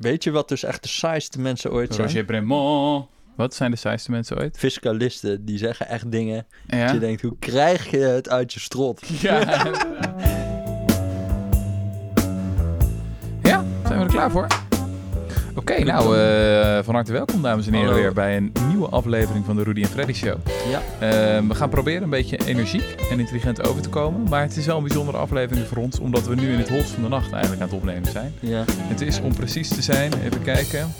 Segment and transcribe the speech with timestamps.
[0.00, 2.06] Weet je wat dus echt de saaiste mensen ooit zijn?
[2.06, 3.06] Roger Bremont.
[3.34, 4.58] Wat zijn de saaiste mensen ooit?
[4.58, 6.46] Fiscalisten, die zeggen echt dingen.
[6.66, 9.00] Dat je denkt, hoe krijg je het uit je strot?
[9.20, 9.40] Ja.
[13.42, 14.46] ja, zijn we er klaar voor?
[15.58, 18.02] Oké, nou, eh, van harte welkom dames en heren Hallo.
[18.02, 20.36] weer bij een nieuwe aflevering van de Rudy en Freddy Show.
[20.70, 20.80] Ja.
[21.00, 24.66] Eh, we gaan proberen een beetje energiek en intelligent over te komen, maar het is
[24.66, 27.32] wel een bijzondere aflevering voor ons, omdat we nu in het holst van de nacht
[27.32, 28.34] eigenlijk aan het opnemen zijn.
[28.40, 30.92] Ja, Het is, om precies te zijn, even kijken,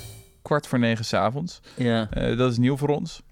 [0.42, 1.60] kwart voor negen s'avonds.
[1.74, 2.08] ja.
[2.10, 3.22] Eh dat is nieuw voor ons.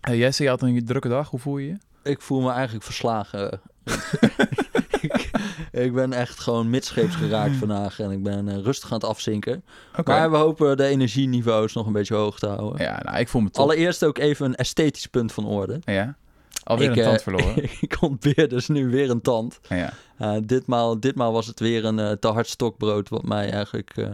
[0.00, 1.76] Jesse, je had een drukke dag, hoe voel je je?
[2.10, 3.60] Ik voel me eigenlijk verslagen.
[5.00, 5.30] ik,
[5.72, 9.64] ik ben echt gewoon midscheeps geraakt vandaag en ik ben eh, rustig aan het afzinken.
[10.04, 12.82] Maar we hopen de energieniveaus nog een beetje hoog te houden.
[12.82, 13.64] Ja, nou, ik voel me top.
[13.64, 15.78] Allereerst ook even een esthetisch punt van orde.
[15.84, 16.16] Ja.
[16.62, 17.64] Alweer Ik, een eh, tand verloren.
[17.80, 19.60] ik ontbeer dus nu weer een tand.
[19.68, 19.92] ja.
[20.20, 24.06] Uh, ditmaal, ditmaal was het weer een eh, te hard stokbrood wat mij eigenlijk eh,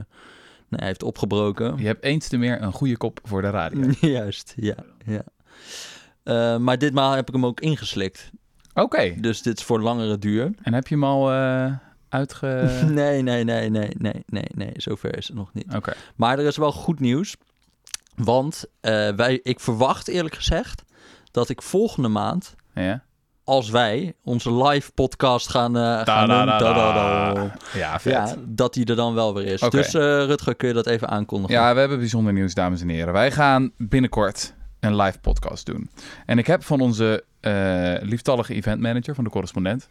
[0.69, 1.77] heeft opgebroken.
[1.79, 3.91] Je hebt eens te meer een goede kop voor de radio.
[4.01, 4.77] Juist, ja.
[5.07, 5.23] ja.
[6.23, 8.31] Eh, maar ditmaal heb ik hem ook ingeslikt.
[8.75, 9.15] Oké.
[9.21, 10.51] Dus dit is voor langere duur.
[10.63, 11.73] En heb je hem al eh,
[12.09, 12.47] uitge...
[12.91, 14.73] Nee, nee, nee, nee, nee, nee, nee.
[14.77, 15.75] Zover is het nog niet.
[15.75, 15.93] Oké.
[16.17, 17.37] Maar er is wel goed nieuws.
[18.17, 20.83] Want eh, wij, ik verwacht eerlijk gezegd
[21.31, 23.03] dat ik volgende maand, Ja.
[23.45, 28.13] als wij onze live podcast gaan, eh gaan doen, da-da-da, Ja, vet.
[28.13, 28.35] ja, Ja.
[28.49, 29.61] dat die er dan wel weer is.
[29.61, 31.75] Dus Rutger, kun je dat even aankondigen?
[31.75, 33.13] we hebben bijzonder nieuws, dames en heren.
[33.13, 35.91] Wij gaan binnenkort een live podcast doen.
[36.27, 37.25] En ik heb van onze
[38.03, 39.89] lieftallige event manager van de correspondent,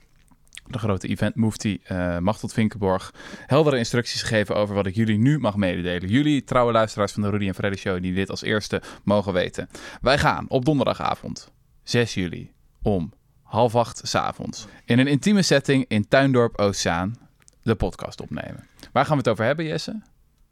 [0.67, 3.13] de grote event mufti eh Machteld Vinkenborg,
[3.45, 6.09] heldere instructies gegeven over wat ik jullie nu mag mededelen.
[6.09, 9.69] Jullie trouwe luisteraars van de Rudy en Freddy Show die dit als eerste mogen weten.
[10.01, 11.51] Wij gaan op donderdagavond,
[11.83, 12.51] 6 juli,
[12.81, 13.11] om
[13.43, 17.15] half acht s'avonds, in een intieme setting in Tuindorp Oostzaan,
[17.61, 18.67] de podcast opnemen.
[18.91, 20.01] Waar gaan we het over hebben, Jesse?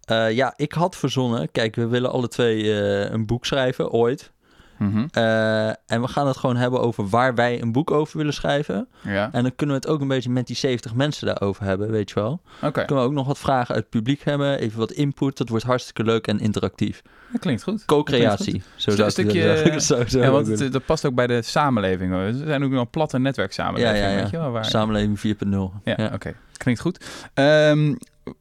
[0.01, 1.51] Eh, ja, ik had verzonnen.
[1.51, 4.31] Kijk, we willen alle twee eh, een boek schrijven, ooit.
[4.81, 5.05] Mhm.
[5.11, 8.87] Eh, en we gaan het gewoon hebben over waar wij een boek over willen schrijven.
[9.01, 11.91] Ja, En dan kunnen we het ook een beetje met die 70 mensen daarover hebben,
[11.91, 12.41] weet je wel.
[12.61, 12.85] oké.
[12.85, 14.59] Kunnen we ook nog wat vragen uit het publiek hebben.
[14.59, 15.37] Even wat input.
[15.37, 17.01] Dat wordt hartstikke leuk en interactief.
[17.31, 17.85] Dat klinkt goed.
[17.85, 18.63] Co-creatie.
[18.75, 19.79] Zo Een zou ik het stukje-.
[20.09, 22.11] Zo Ja, want het, dat past ook bij de samenleving.
[22.11, 22.23] hoor.
[22.25, 24.51] We zijn ook nog een platte ja, netwerksamenleving, ja, weet je wel?
[24.51, 24.65] Waar...
[24.65, 25.23] Samenleving 4.0.
[25.83, 26.09] Ja, Ja.
[26.13, 26.33] oké.
[26.57, 27.05] Klinkt goed.
[27.33, 27.95] Ehm,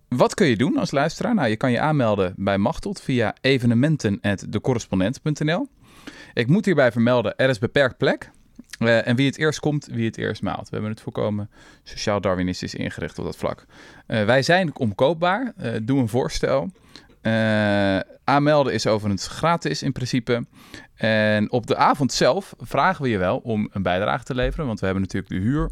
[0.08, 1.34] wat kun je doen als luisteraar?
[1.34, 5.68] Nou, je kan je aanmelden bij Machteld via evenementen.decorrespondent.nl.
[6.34, 8.30] Ik moet hierbij vermelden, er is beperkt plek.
[8.78, 10.68] Eh, en wie het eerst komt, wie het eerst maalt.
[10.68, 11.50] We hebben het voorkomen
[11.82, 13.66] sociaal-darwinistisch ingericht op dat vlak.
[14.06, 15.52] Eh, wij zijn omkoopbaar.
[15.56, 16.70] Eh, doe een voorstel.
[18.24, 20.44] Aanmelden is overigens gratis in principe.
[20.94, 24.66] En op de avond zelf vragen we je wel om een bijdrage te leveren.
[24.66, 25.70] Want we hebben natuurlijk de huur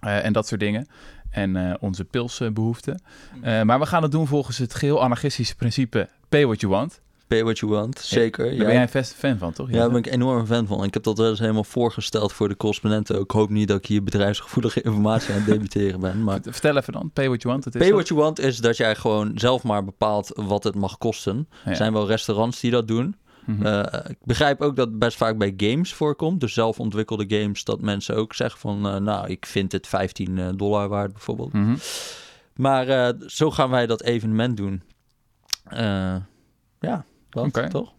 [0.00, 0.86] en dat soort dingen.
[1.30, 3.02] En eh, onze pilsbehoeften.
[3.42, 7.00] Eh, maar we gaan het doen volgens het geheel anarchistische principe pay what you want.
[7.30, 7.98] Pay what you want.
[7.98, 8.44] Zeker.
[8.44, 8.64] Daar ja.
[8.64, 9.70] ben jij een best fan van, toch?
[9.70, 10.84] Ja, daar ben ik enorm fan van.
[10.84, 13.20] Ik heb dat wel eens helemaal voorgesteld voor de correspondenten.
[13.20, 16.24] Ik hoop niet dat ik hier bedrijfsgevoelige informatie aan het debiteren ben.
[16.24, 17.64] Maar Vertel even dan, pay what you want.
[17.64, 20.74] Het is pay what you want is dat jij gewoon zelf maar bepaalt wat het
[20.74, 21.48] mag kosten.
[21.64, 23.16] Er zijn wel restaurants die dat doen.
[23.44, 23.66] Mhm.
[23.66, 26.40] Eh, ik begrijp ook dat het best vaak bij games voorkomt.
[26.40, 28.88] Dus zelf ontwikkelde games, dat mensen ook zeggen van...
[28.88, 31.52] eh, nou, ik vind het 15 dollar waard bijvoorbeeld.
[31.52, 31.74] Mhm.
[32.54, 34.82] Maar eh, zo gaan wij dat evenement doen.
[35.64, 36.16] Eh,
[36.80, 37.68] ja, dat Oké.
[37.68, 37.92] toch?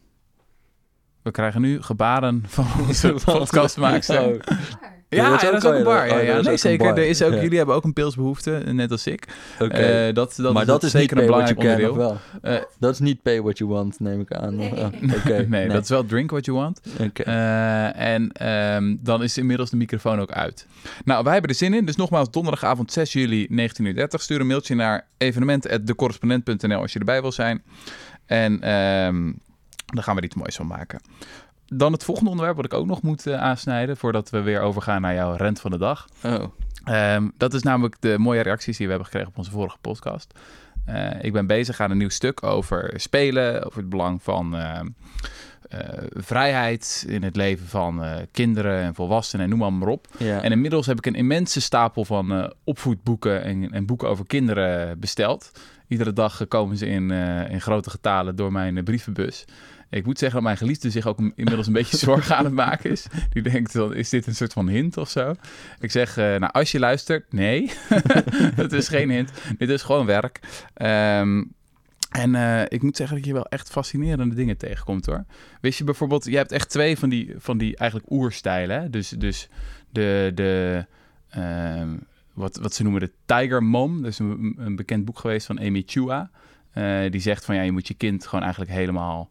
[1.21, 4.27] We krijgen nu gebaren van onze podcastmaakster.
[4.27, 4.39] Oh,
[5.09, 6.23] Ja, is dat is ook een bar.
[6.23, 6.87] Ja, is Nee, zeker.
[6.97, 7.41] Er is ook, Ja.
[7.41, 9.27] Jullie hebben ook een pilsbehoefte, net als ik.
[9.59, 9.73] Oké.
[9.73, 12.19] Eh, dat, dat maar dat is niet zeker pay een what you belangrijk onderdeel.
[12.41, 12.55] wel?
[12.55, 14.55] Eh, Dat is niet pay what you want, neem ik aan.
[14.55, 14.71] Nee.
[14.71, 14.85] Oh,
[15.17, 16.81] Oké, nee, dat is wel drink what you want.
[16.99, 17.23] Oké.
[17.23, 20.67] Eh, en ehm, dan is inmiddels de microfoon ook uit.
[21.05, 21.85] Nou, wij hebben er zin in.
[21.85, 24.21] Dus nogmaals, donderdagavond 6 juli 1930.
[24.21, 27.63] Stuur een mailtje naar evenement.decorrespondent.nl als je erbij wil zijn.
[28.31, 29.31] En ehm
[29.85, 31.01] dan gaan we er iets moois van maken.
[31.65, 33.97] Dan het volgende onderwerp wat ik ook nog moet eh, aansnijden...
[33.97, 36.07] voordat we weer overgaan naar jouw rent van de dag.
[36.23, 36.43] Oh,
[36.83, 40.33] Ehm, dat is namelijk de mooie reacties die we hebben gekregen op onze vorige podcast.
[40.85, 44.87] Eh, ik ben bezig aan een nieuw stuk over spelen, over het belang van ehm,
[45.69, 45.79] eh,
[46.13, 50.07] vrijheid in het leven van kinderen en volwassenen en noem maar, op.
[50.17, 50.41] ja.
[50.41, 55.51] En inmiddels heb ik een immense stapel van opvoedboeken en, en boeken over kinderen besteld.
[55.91, 59.45] Iedere dag komen ze in, eh, in grote getalen door mijn eh, brievenbus.
[59.89, 62.89] Ik moet zeggen dat mijn geliefde zich ook inmiddels een beetje zorgen aan het maken
[62.91, 63.05] is.
[63.29, 65.35] Die denkt, dan is dit een soort van hint of zo?
[65.79, 67.71] Ik zeg, eh, nou als je luistert, nee.
[68.61, 69.31] Het is geen hint.
[69.57, 70.39] Dit is gewoon werk.
[70.73, 71.43] Ehm,
[72.11, 72.35] en
[72.69, 75.25] ik moet zeggen dat je wel echt fascinerende dingen tegenkomt hoor.
[75.61, 78.81] Wist je bijvoorbeeld, je hebt echt twee van die, van die eigenlijk oerstijlen.
[78.81, 78.89] Hè?
[78.89, 79.49] Dus, dus
[79.89, 80.85] de, de
[81.29, 81.89] ehm,
[82.41, 84.01] wat, wat ze noemen de Tiger Mom.
[84.01, 86.29] Dat is een, een bekend boek geweest van Amy Chua.
[86.71, 89.29] Eh, die zegt van ja, je moet je kind gewoon eigenlijk helemaal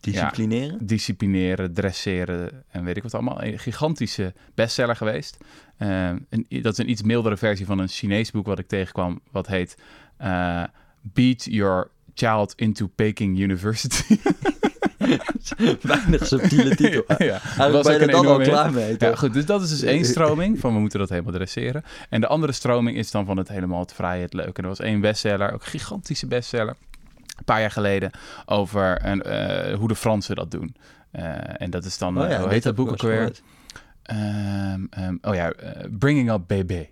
[0.00, 0.86] Disciplineren?
[0.86, 3.42] disciplineren, dresseren en weet ik wat allemaal.
[3.42, 5.36] Een gigantische bestseller geweest.
[5.76, 9.46] Een, dat is een iets mildere versie van een Chinees boek wat ik tegenkwam, wat
[9.46, 9.76] heet
[10.16, 10.64] eh,
[11.00, 14.16] Beat Your Child into Peking University.
[15.82, 17.04] Weinig subtiele titel.
[17.06, 19.68] ja, Eigenlijk was ben je er dan al klaar mee, Ja, goed, dus dat is
[19.68, 21.84] dus één stroming van we moeten dat helemaal dresseren.
[22.08, 24.52] En de andere stroming is dan van het helemaal het vrije, het leuke.
[24.56, 26.74] En er was één bestseller, ook gigantische bestseller,
[27.38, 28.10] een paar jaar geleden,
[28.46, 30.74] over een, eh, hoe de Fransen dat doen.
[31.10, 31.24] Eh,
[31.56, 33.30] en dat is dan, Oh eh, ja, hoe dit heet dat boek ook alweer?
[34.02, 36.88] Ehm, ehm, oh ja, eh, Bringing Up Bébé.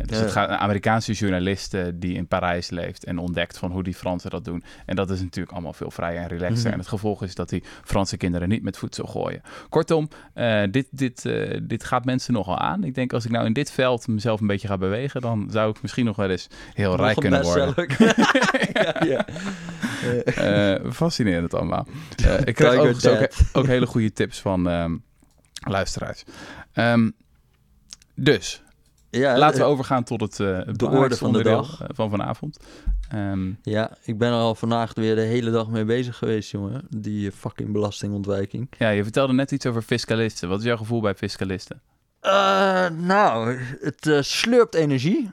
[0.00, 3.94] Dus het gaat een Amerikaanse journalist die in Parijs leeft en ontdekt van hoe die
[3.94, 4.62] Fransen dat doen.
[4.86, 6.64] En dat is natuurlijk allemaal veel vrijer en relaxter.
[6.64, 6.72] Mhm.
[6.72, 9.42] En het gevolg is dat die Franse kinderen niet met voedsel gooien.
[9.68, 12.84] Kortom, eh, dit, dit, eh, dit gaat mensen nogal aan.
[12.84, 15.70] Ik denk als ik nou in dit veld mezelf een beetje ga bewegen, dan zou
[15.70, 17.74] ik misschien nog wel eens heel Nog rijk kunnen worden.
[18.72, 19.26] ja, ja.
[20.24, 21.86] Eh, fascinerend allemaal.
[22.44, 24.96] Ik krijg overigens ook, ook hele goede tips van ehm,
[25.68, 26.24] luisteraars.
[26.72, 27.10] Ehm,
[28.14, 28.62] dus,
[29.20, 31.80] Ja, laten we eh, overgaan tot het, eh het orde van de dag.
[31.82, 32.56] eh, van vanavond.
[33.08, 36.82] Ehm, Ja, ik ben er al vandaag weer de hele dag mee bezig geweest, jongen.
[36.90, 38.68] Die fucking belastingontwijking.
[38.78, 40.48] ja, je vertelde net iets over fiscalisten.
[40.48, 41.80] Wat is jouw gevoel bij fiscalisten?
[42.96, 45.30] Nou, het slurpt energie.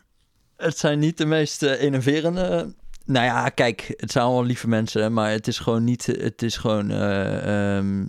[0.58, 2.74] Het zijn niet de meest innoverende.
[3.06, 6.06] Nou ja, kijk, het zijn allemaal lieve mensen, maar het is gewoon niet.
[6.06, 6.92] Het is gewoon.
[6.92, 8.06] eh, ehm,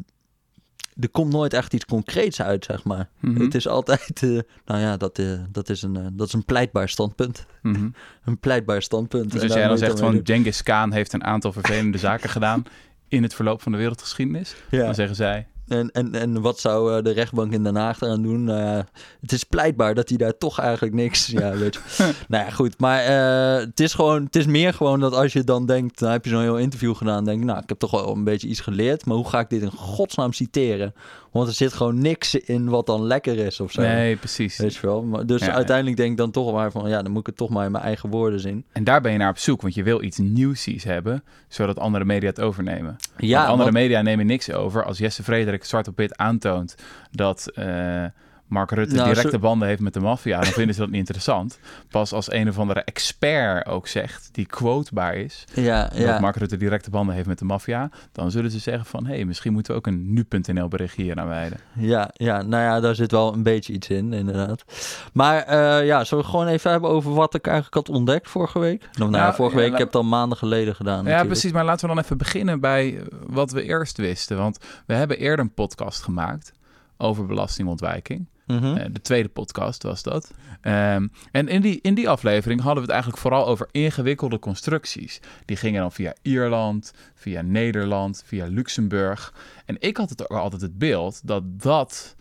[1.00, 3.08] er komt nooit echt iets concreets uit, zeg maar.
[3.20, 3.40] Mhm.
[3.40, 4.22] Het is altijd.
[4.22, 7.46] eh, nou ja, dat, eh, dat, is een, eh, dat is een pleitbaar standpunt.
[7.62, 7.88] Mhm.
[8.24, 9.32] Een pleitbaar standpunt.
[9.32, 12.62] Dus als jij dan zegt van Genghis Khan heeft een aantal vervelende zaken gedaan
[13.08, 14.54] in het verloop van de wereldgeschiedenis.
[14.70, 14.84] Ja.
[14.84, 18.22] dan zeggen zij, En, en, en wat zou eh, de rechtbank in Den Haag eraan
[18.22, 18.44] doen?
[18.44, 18.84] Nou
[19.20, 21.26] het is pleitbaar dat hij daar toch eigenlijk niks...
[21.40, 21.80] Ja, weet je.
[22.28, 22.78] nou ja, goed.
[22.78, 25.98] Maar eh, het, is gewoon, het is meer gewoon dat als je dan denkt...
[25.98, 27.24] Dan heb je zo'n heel interview gedaan.
[27.24, 29.06] denk ik, nou, ik heb toch wel een beetje iets geleerd.
[29.06, 30.94] Maar hoe ga ik dit in godsnaam citeren?
[31.30, 33.80] Want er zit gewoon niks in wat dan lekker is of zo.
[33.82, 34.56] nee, precies.
[34.56, 35.02] Weet je wel?
[35.02, 36.88] Maar dus Ja, uiteindelijk denk ik dan toch maar van...
[36.88, 38.64] Ja, dan moet ik het toch maar in mijn eigen woorden zien.
[38.72, 42.04] En daar ben je naar op zoek, want je wil iets nieuwsies hebben, zodat andere
[42.04, 42.96] media het overnemen.
[43.16, 44.84] Ja, Want andere want- media nemen niks over.
[44.84, 46.74] Als Jesse Frederik zwart op wit aantoont
[47.10, 48.04] dat eh,
[48.50, 50.98] Mark Rutte Nou, directe zo- banden heeft met de maffia, dan vinden ze dat niet
[50.98, 51.58] interessant.
[51.90, 56.06] Pas als een of andere expert ook zegt, die quotebaar is, ja, ja.
[56.06, 59.14] dat Mark Rutte directe banden heeft met de maffia, dan zullen ze zeggen van, hé,
[59.14, 61.58] hey, misschien moeten we ook een nu.nl bericht hier aan wijden.
[61.74, 64.64] Ja, ja, nou ja, daar zit wel een beetje iets in, inderdaad.
[65.12, 68.58] Maar eh, ja, zullen we gewoon even hebben over wat ik eigenlijk had ontdekt vorige
[68.58, 68.80] week?
[68.82, 70.96] Nou, nou ja, Nou, vorige week, ik heb het al maanden geleden gedaan.
[70.96, 71.28] Ja, natuurlijk.
[71.28, 71.52] precies.
[71.52, 74.36] Maar laten we dan even beginnen bij wat we eerst wisten.
[74.36, 76.52] Want we hebben eerder een podcast gemaakt
[76.96, 78.26] over belastingontwijking.
[78.50, 78.76] Mhm.
[78.76, 80.30] Eh, de tweede podcast was dat.
[80.60, 85.20] Ehm, en in die, in die aflevering hadden we het eigenlijk vooral over ingewikkelde constructies.
[85.44, 89.34] Die gingen dan via Ierland, via Nederland, via Luxemburg.
[89.64, 92.16] En ik had het ook altijd het beeld dat dat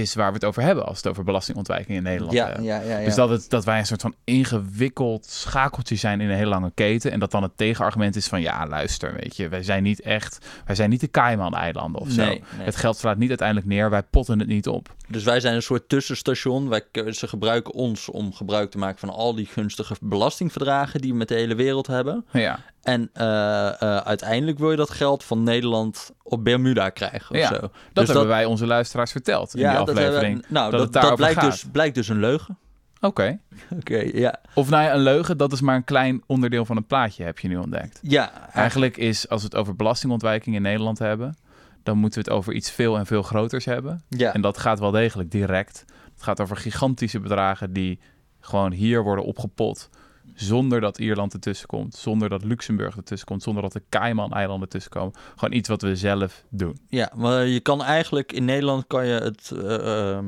[0.00, 2.64] is waar we het over hebben als het over belastingontwijking in Nederland ja, hebben.
[2.64, 3.04] ja, ja, ja.
[3.04, 6.72] Dus dat, het, dat wij een soort van ingewikkeld schakeltje zijn in een hele lange
[6.74, 7.12] keten.
[7.12, 10.46] En dat dan het tegenargument is van ja, luister, weet je, wij zijn niet echt,
[10.64, 12.24] wij zijn niet de Cayman-eilanden of zo.
[12.24, 12.66] Nee, nee.
[12.66, 14.94] Het geld slaat niet uiteindelijk neer, wij potten het niet op.
[15.08, 16.68] Dus wij zijn een soort tussenstation.
[16.68, 21.18] Wij, ze gebruiken ons om gebruik te maken van al die gunstige belastingverdragen die we
[21.18, 22.24] met de hele wereld hebben.
[22.32, 27.36] Ja, En eh, eh, uiteindelijk wil je dat geld van Nederland op Bermuda krijgen of
[27.40, 27.60] Ja, zo.
[27.60, 30.44] dat Dus hebben wij onze luisteraars verteld in die dat aflevering.
[30.48, 31.50] nou, dat dat, het daarover blijkt, gaat.
[31.50, 32.58] dus, blijkt dus een leugen.
[33.00, 33.38] Oké.
[33.78, 34.40] Oké, ja.
[34.54, 37.38] Of nou ja, een leugen, dat is maar een klein onderdeel van het plaatje, heb
[37.38, 37.98] je nu ontdekt.
[38.02, 41.36] Ja, Eigenlijk is, als we het over belastingontwijking in Nederland hebben,
[41.82, 44.02] dan moeten we het over iets veel en veel groters hebben.
[44.08, 44.32] ja.
[44.32, 45.84] En dat gaat wel degelijk direct.
[46.14, 47.98] Het gaat over gigantische bedragen die
[48.40, 49.90] gewoon hier worden opgepot.
[50.34, 51.94] Zonder dat Ierland ertussen komt.
[51.94, 53.42] Zonder dat Luxemburg ertussen komt.
[53.42, 55.12] Zonder dat de Cayman-eilanden ertussen komen.
[55.36, 56.78] Gewoon iets wat we zelf doen.
[56.88, 60.26] Ja, maar je kan eigenlijk in Nederland kan je het eh, ehm,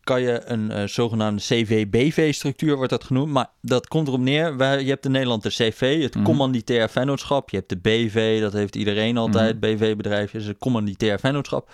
[0.00, 4.56] kan je een eh, zogenaamde CV-BV-structuur wordt dat genoemd, maar dat komt erop neer.
[4.56, 6.24] Wij, je hebt in Nederland de CV, het Mhm.
[6.24, 7.50] commanditair vennootschap.
[7.50, 9.60] Je hebt de BV, dat heeft iedereen altijd.
[9.60, 9.60] Mhm.
[9.60, 11.70] BV-bedrijf is een commanditair vennootschap.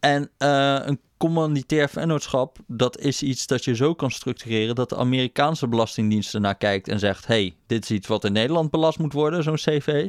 [0.00, 4.96] En eh, een commanditair vennootschap, dat is iets dat je zo kan structureren dat de
[4.96, 9.12] Amerikaanse belastingdienst ernaar kijkt en zegt: hey, dit is iets wat in Nederland belast moet
[9.12, 10.08] worden, zo'n CV.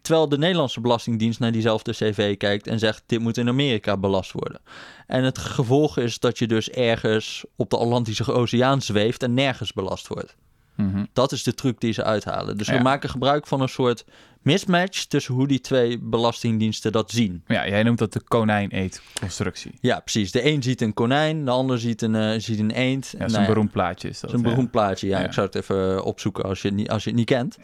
[0.00, 4.32] Terwijl de Nederlandse belastingdienst naar diezelfde CV kijkt en zegt: dit moet in Amerika belast
[4.32, 4.60] worden.
[5.06, 9.72] En het gevolg is dat je dus ergens op de Atlantische Oceaan zweeft en nergens
[9.72, 10.36] belast wordt.
[10.76, 11.04] Mhm.
[11.12, 12.56] Dat is de truc die ze uithalen.
[12.58, 12.76] Dus Ja.
[12.76, 14.04] we maken gebruik van een soort
[14.42, 17.42] mismatch tussen hoe die twee belastingdiensten dat zien.
[17.46, 19.72] Ja, jij noemt dat de konijn-eet-constructie.
[19.80, 20.30] Ja, precies.
[20.32, 23.08] De een ziet een konijn, de ander ziet een, eh, ziet een eend.
[23.12, 24.08] Ja, dat is Nou een beroemd plaatje.
[24.08, 24.38] Is dat, ja.
[24.38, 25.06] beroemd plaatje.
[25.08, 25.24] Ja, Ja.
[25.24, 27.56] ik zou het even opzoeken als je het niet, als je het niet kent.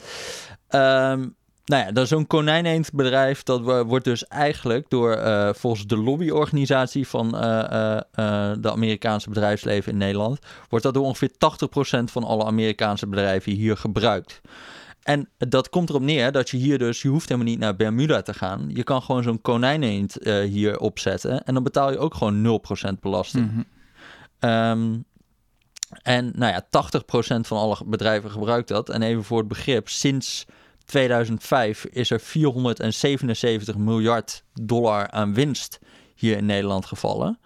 [0.68, 1.28] Ehm,
[1.70, 7.08] nou ja, dat zo'n konijneendbedrijf, dat wo- wordt dus eigenlijk door, eh, volgens de lobbyorganisatie
[7.08, 8.00] van eh,
[8.60, 13.76] de Amerikaanse bedrijfsleven in Nederland, wordt dat door ongeveer 80% van alle Amerikaanse bedrijven hier
[13.76, 14.40] gebruikt.
[15.02, 18.22] En dat komt erop neer dat je hier dus, je hoeft helemaal niet naar Bermuda
[18.22, 18.70] te gaan.
[18.74, 23.50] Je kan gewoon zo'n konijneend hier opzetten en dan betaal je ook gewoon 0% belasting.
[23.50, 23.60] Mhm.
[24.38, 24.98] Ehm,
[26.02, 28.88] en nou ja, 80% van alle bedrijven gebruikt dat.
[28.88, 30.46] En even voor het begrip, sinds
[30.90, 35.78] 2005 is er 477 miljard dollar aan winst
[36.14, 37.38] hier in Nederland gevallen.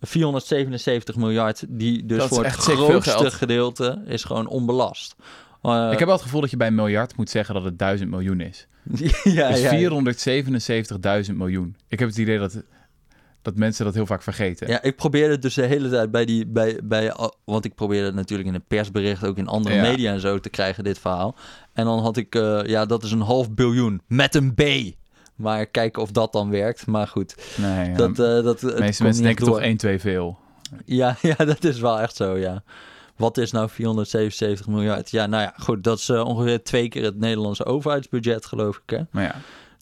[0.00, 5.14] 477 miljard, die dus voor het grootste gedeelte is gewoon onbelast.
[5.62, 7.78] Eh, Ik heb wel het gevoel dat je bij een miljard moet zeggen dat het
[7.78, 8.66] 1000 miljoen is.
[9.24, 11.76] ja, dus ja, 477.000 miljoen.
[11.88, 12.62] Ik heb het idee dat,
[13.48, 14.68] dat mensen dat heel vaak vergeten.
[14.68, 17.14] Ja, ik probeerde dus de hele tijd bij die, bij, bij,
[17.44, 19.82] want ik probeerde het natuurlijk in een persbericht, ook in andere Ja.
[19.82, 21.36] media en zo te krijgen, dit verhaal.
[21.72, 24.62] En dan had ik, eh, ja, dat is een half biljoen met een B.
[25.36, 26.86] Maar kijken of dat dan werkt.
[26.86, 29.54] Maar goed, Nee, ja, dat, eh dat de meeste mensen denken door.
[29.54, 30.38] toch 1, 2 veel.
[30.84, 32.62] Ja, ja, dat is wel echt zo, ja.
[33.16, 35.10] Wat is nou 477 miljard?
[35.10, 38.90] Ja, nou ja, goed, dat is eh, ongeveer twee keer het Nederlandse overheidsbudget, geloof ik,
[38.96, 39.02] hè?
[39.10, 39.34] Maar ja,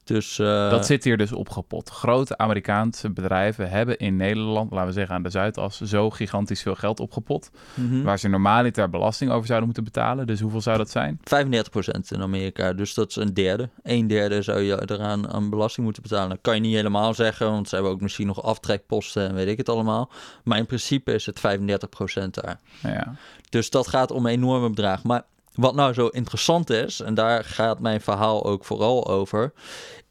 [0.06, 1.90] Dus, eh, dat zit hier dus opgepot.
[1.90, 6.74] Grote Amerikaanse bedrijven hebben in Nederland, laten we zeggen aan de Zuidas, zo gigantisch veel
[6.74, 7.50] geld opgepot.
[7.74, 8.02] mhm.
[8.02, 10.26] Waar ze normaliter belasting over zouden moeten betalen.
[10.26, 11.20] Dus hoeveel zou dat zijn?
[11.22, 13.68] 35% in Amerika, dus dat is een derde.
[13.82, 16.28] Een derde zou je eraan aan belasting moeten betalen.
[16.28, 19.48] Dat kan je niet helemaal zeggen, want ze hebben ook misschien nog aftrekposten en weet
[19.48, 20.10] ik het allemaal.
[20.44, 22.60] Maar in principe is het 35% daar.
[22.82, 23.14] Ja.
[23.48, 25.08] Dus dat gaat om enorme bedragen.
[25.08, 25.22] Maar
[25.56, 29.52] wat nou zo interessant is, en daar gaat mijn verhaal ook vooral over,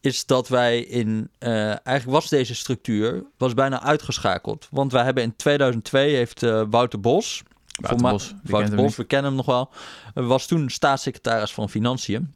[0.02, 4.68] is dat wij in, eh, eigenlijk was deze structuur was bijna uitgeschakeld.
[4.72, 7.44] Want wij hebben in 2002 heeft eh, Wouter Bos,
[7.76, 9.70] Wouter Bos, Wouter Bos, we kennen hem nog wel,
[10.14, 12.34] was toen staatssecretaris van Financiën.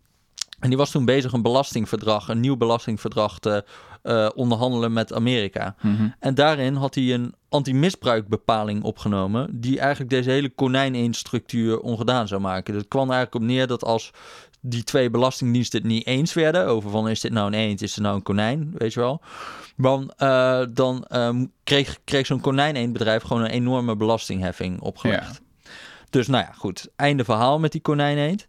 [0.60, 3.64] En die was toen bezig een belastingverdrag, een nieuw belastingverdrag te
[4.02, 5.76] eh, onderhandelen met Amerika.
[5.82, 6.08] Mhm.
[6.20, 12.74] En daarin had hij een anti-misbruikbepaling opgenomen, die eigenlijk deze hele konijn-structuur ongedaan zou maken.
[12.74, 14.12] Dat kwam eigenlijk op neer dat als
[14.62, 17.96] die twee belastingdiensten het niet eens werden over van is dit nou een eend, is
[17.96, 19.22] het nou een konijn, weet je wel.
[19.78, 25.42] Dan, eh, dan ehm, kreeg, kreeg zo'n konijn-eendbedrijf gewoon een enorme belastingheffing opgelegd.
[26.10, 28.48] Dus nou ja, goed, einde verhaal met die konijn-eend.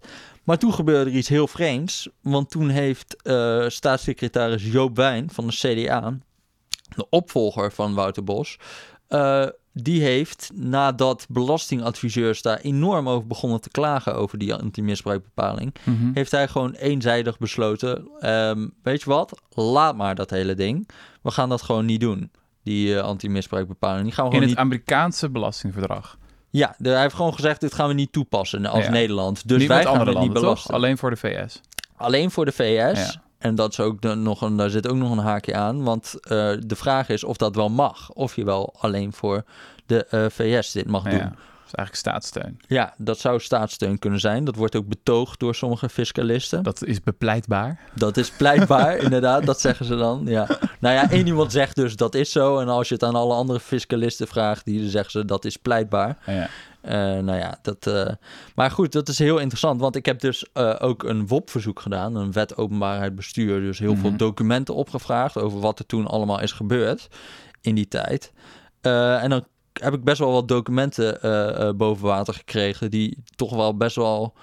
[0.50, 5.46] Maar toen gebeurde er iets heel vreemds, want toen heeft eh, staatssecretaris Joop Wijn van
[5.46, 6.18] de CDA,
[6.96, 8.58] de opvolger van Wouter Bos,
[9.08, 16.10] eh, die heeft nadat belastingadviseurs daar enorm over begonnen te klagen over die anti-misbruikbepaling, Mhm.
[16.14, 20.88] heeft hij gewoon eenzijdig besloten, ehm, weet je wat, laat maar dat hele ding.
[21.22, 22.30] We gaan dat gewoon niet doen,
[22.62, 24.04] die eh, anti-misbruikbepaling.
[24.04, 24.58] Die gaan we In het niet...
[24.58, 26.18] Amerikaanse belastingverdrag.
[26.50, 28.90] Ja, de- hij heeft gewoon gezegd, dit gaan we niet toepassen als Ja.
[28.90, 29.48] Nederland.
[29.48, 30.74] Dus wij gaan het niet belasten.
[30.74, 31.60] Alleen voor de VS.
[31.96, 33.12] Alleen voor de VS.
[33.12, 33.20] Ja.
[33.38, 35.82] En dat is ook de- nog een, daar zit ook nog een haakje aan.
[35.82, 36.28] Want eh,
[36.66, 38.10] de vraag is of dat wel mag.
[38.10, 39.44] Of je wel alleen voor
[39.86, 41.34] de eh, VS dit mag Ja, doen.
[41.70, 42.60] Is eigenlijk staatssteun.
[42.66, 44.44] Ja, dat zou staatssteun kunnen zijn.
[44.44, 46.62] Dat wordt ook betoogd door sommige fiscalisten.
[46.62, 47.80] Dat is bepleitbaar.
[47.94, 49.46] Dat is pleitbaar, inderdaad.
[49.46, 50.22] Dat zeggen ze dan.
[50.26, 50.46] Ja.
[50.80, 52.58] Nou ja, één iemand zegt dus dat is zo.
[52.58, 56.18] En als je het aan alle andere fiscalisten vraagt, die zeggen ze dat is pleitbaar.
[56.26, 56.48] Ja.
[56.80, 57.86] Eh, nou ja, dat.
[57.86, 58.06] eh,
[58.54, 59.80] Maar goed, dat is heel interessant.
[59.80, 62.14] Want ik heb dus eh, ook een WOP-verzoek gedaan.
[62.16, 63.60] Een wet openbaarheid bestuur.
[63.60, 64.18] Dus heel veel Mhm.
[64.18, 67.08] documenten opgevraagd over wat er toen allemaal is gebeurd
[67.60, 68.32] in die tijd.
[68.80, 69.44] En dan
[69.80, 72.90] heb ik best wel wat documenten eh, eh, boven water gekregen.
[72.90, 74.34] Die toch wel best wel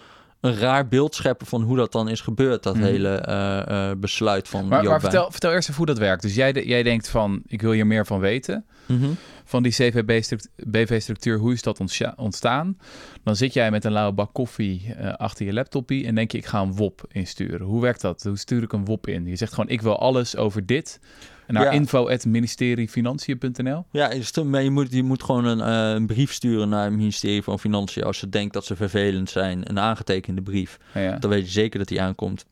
[0.41, 2.63] een raar beeld scheppen van hoe dat dan is gebeurd.
[2.63, 2.83] Dat Mhm.
[2.83, 6.21] hele eh, besluit van Maar, maar vertel, vertel eerst even hoe dat werkt.
[6.21, 8.65] Dus jij, jij denkt van, ik wil hier meer van weten.
[8.85, 9.07] Mhm.
[9.47, 11.79] Van die CVB-BV-structuur, hoe is dat
[12.15, 12.77] ontstaan?
[13.23, 16.37] Dan zit jij met een lauwe bak koffie eh, achter je laptopie en denk je,
[16.37, 17.67] ik ga een WOP insturen.
[17.67, 18.23] Hoe werkt dat?
[18.23, 19.25] Hoe stuur ik een WOP in?
[19.25, 20.99] Je zegt gewoon, ik wil alles over dit.
[21.47, 21.71] Naar Ja.
[21.71, 23.85] info.ministeriefinanciën.nl.
[23.91, 24.11] Ja,
[24.45, 27.59] maar je moet, je moet gewoon een, eh, een brief sturen naar het ministerie van
[27.59, 29.69] Financiën als ze denkt dat ze vervelend zijn.
[29.69, 30.77] Een aangetekende brief.
[30.93, 31.17] Ja, ja.
[31.17, 32.45] Dan weet je zeker dat die aankomt.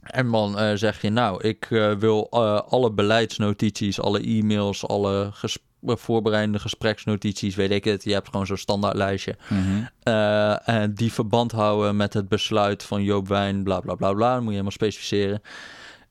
[0.00, 1.66] En dan eh, zeg je, nou, ik
[1.98, 2.30] wil
[2.68, 8.04] alle beleidsnotities, alle e-mails, alle ges- eh, voorbereidende gespreksnotities, weet ik het.
[8.04, 9.36] Je hebt gewoon zo'n standaard lijstje.
[9.48, 9.60] Mhm.
[10.02, 14.28] Eh, en die verband houden met het besluit van Joop Wijn, bla bla bla bla.
[14.28, 15.42] Dat moet je helemaal specificeren.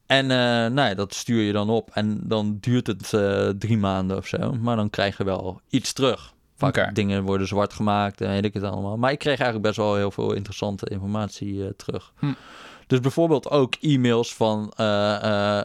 [0.06, 0.38] En eh,
[0.72, 1.90] nou ja, dat stuur je dan op.
[1.94, 4.54] En dan duurt het eh, drie maanden of zo.
[4.62, 6.34] Maar dan krijg je wel iets terug.
[6.56, 8.98] Vaak dingen worden zwart gemaakt en weet ik het allemaal.
[8.98, 12.14] Maar ik kreeg eigenlijk best wel heel veel interessante informatie eh, terug.
[12.20, 12.34] Hm.
[12.88, 14.86] Dus bijvoorbeeld ook e-mails van uh,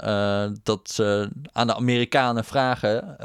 [0.04, 3.16] uh, dat ze aan de Amerikanen vragen: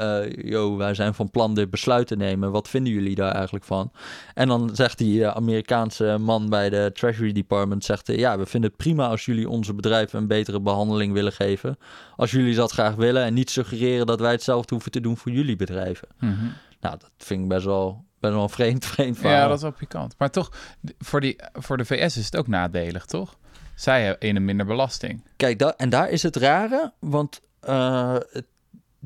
[0.44, 2.50] yo, wij zijn van plan dit besluit te nemen.
[2.50, 3.92] Wat vinden jullie daar eigenlijk van?
[4.34, 8.78] En dan zegt die Amerikaanse man bij de Treasury Department: zegt, Ja, we vinden het
[8.78, 11.78] prima als jullie onze bedrijven een betere behandeling willen geven.
[12.16, 15.32] Als jullie dat graag willen en niet suggereren dat wij hetzelfde hoeven te doen voor
[15.32, 16.08] jullie bedrijven.
[16.18, 16.44] Mhm.
[16.80, 19.38] Nou, dat vind ik best wel, best wel een vreemd, vreemd verhaal.
[19.38, 20.14] Ja, dat is wel pikant.
[20.18, 20.52] Maar toch,
[20.98, 23.36] voor, die, voor de VS is het ook nadelig, toch?
[23.74, 25.22] Zij een minder belasting.
[25.36, 28.16] Kijk, en daar is het rare, want uh,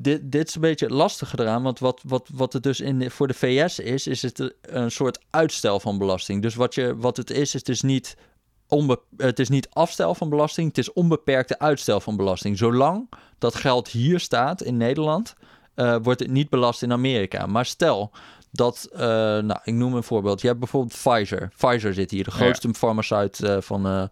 [0.03, 1.63] dit, dit is een beetje lastig eraan.
[1.63, 5.21] Want wat, wat, wat het dus in voor de VS is, is het een soort
[5.31, 6.43] uitstel van belasting.
[6.43, 8.17] Dus wat, je, wat het is, is dus niet,
[8.69, 12.59] onbe, het is niet afstel van belasting, het is onbeperkte uitstel van belasting.
[12.59, 13.09] Zolang
[13.39, 15.35] dat geld hier staat in Nederland,
[15.77, 17.47] uh, wordt het niet belast in Amerika.
[17.47, 18.11] Maar stel
[18.51, 20.41] dat, uh, nou, ik noem een voorbeeld.
[20.41, 21.53] Je hebt bijvoorbeeld Pfizer.
[21.57, 22.75] Pfizer zit hier, de grootste ja.
[22.75, 24.11] farmaceut uh, van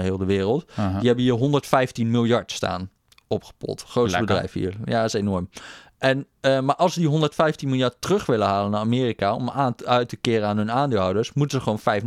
[0.00, 0.66] heel de wereld.
[0.74, 2.90] Die hebben hier 115 miljard staan
[3.28, 3.82] opgepot.
[3.82, 4.34] Grootste Lekker.
[4.34, 4.76] bedrijf hier.
[4.84, 5.48] Ja, dat is enorm.
[5.98, 10.08] En, maar als ze die 115 miljard terug willen halen naar Amerika om aan, uit
[10.08, 12.02] te keren aan hun aandeelhouders, moeten ze gewoon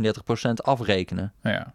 [0.48, 1.32] 35% afrekenen.
[1.42, 1.74] Ja.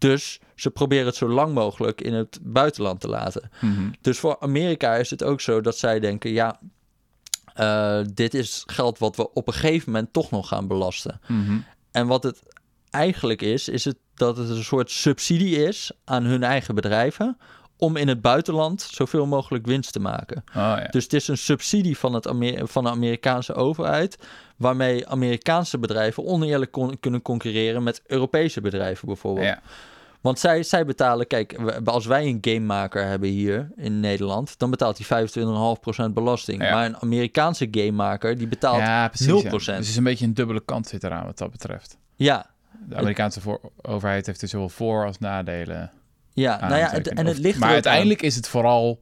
[0.00, 3.50] Dus ze proberen het zo lang mogelijk in het buitenland te laten.
[3.60, 3.90] Mm -hmm.
[4.00, 6.60] Dus voor Amerika is het ook zo dat zij denken: ja,
[7.60, 11.20] uh, dit is geld wat we op een gegeven moment toch nog gaan belasten.
[11.26, 11.64] Mm -hmm.
[11.90, 12.42] En wat het
[12.90, 17.38] eigenlijk is, is het dat het een soort subsidie is aan hun eigen bedrijven
[17.76, 20.44] om in het buitenland zoveel mogelijk winst te maken.
[20.48, 20.86] Oh, ja.
[20.90, 24.18] Dus het is een subsidie van, het Amer van de Amerikaanse overheid,
[24.56, 29.46] waarmee Amerikaanse bedrijven oneerlijk kunnen concurreren met Europese bedrijven bijvoorbeeld.
[29.46, 29.60] Ja.
[30.20, 35.00] Want zij, zij betalen, kijk, als wij een gamemaker hebben hier in Nederland, dan betaalt
[35.06, 35.26] hij
[36.08, 36.62] 25,5% belasting.
[36.62, 36.70] Ja.
[36.74, 39.30] Maar een Amerikaanse gamemaker, die betaalt ja, precies, 0%.
[39.42, 39.50] Ja.
[39.50, 41.98] Dus het is een beetje een dubbele kant zit eraan wat dat betreft.
[42.16, 42.46] Ja.
[42.88, 45.92] De Amerikaanse voor, overheid heeft er zowel voor- als nadelen.
[46.32, 48.26] Ja, nou ja, het, en het ligt Maar uiteindelijk aan.
[48.26, 49.00] is het vooral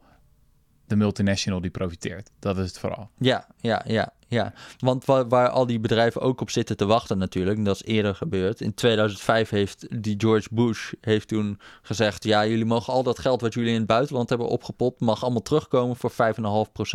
[0.86, 2.30] de multinational die profiteert.
[2.38, 3.10] Dat is het vooral.
[3.18, 4.12] Ja, ja, ja.
[4.28, 7.84] Ja, want waar, waar, al die bedrijven ook op zitten te wachten natuurlijk, dat is
[7.84, 8.60] eerder gebeurd.
[8.60, 13.40] In 2005 heeft die George Bush heeft toen gezegd, ja, jullie mogen al dat geld
[13.40, 16.12] wat jullie in het buitenland hebben opgepot, mag allemaal terugkomen voor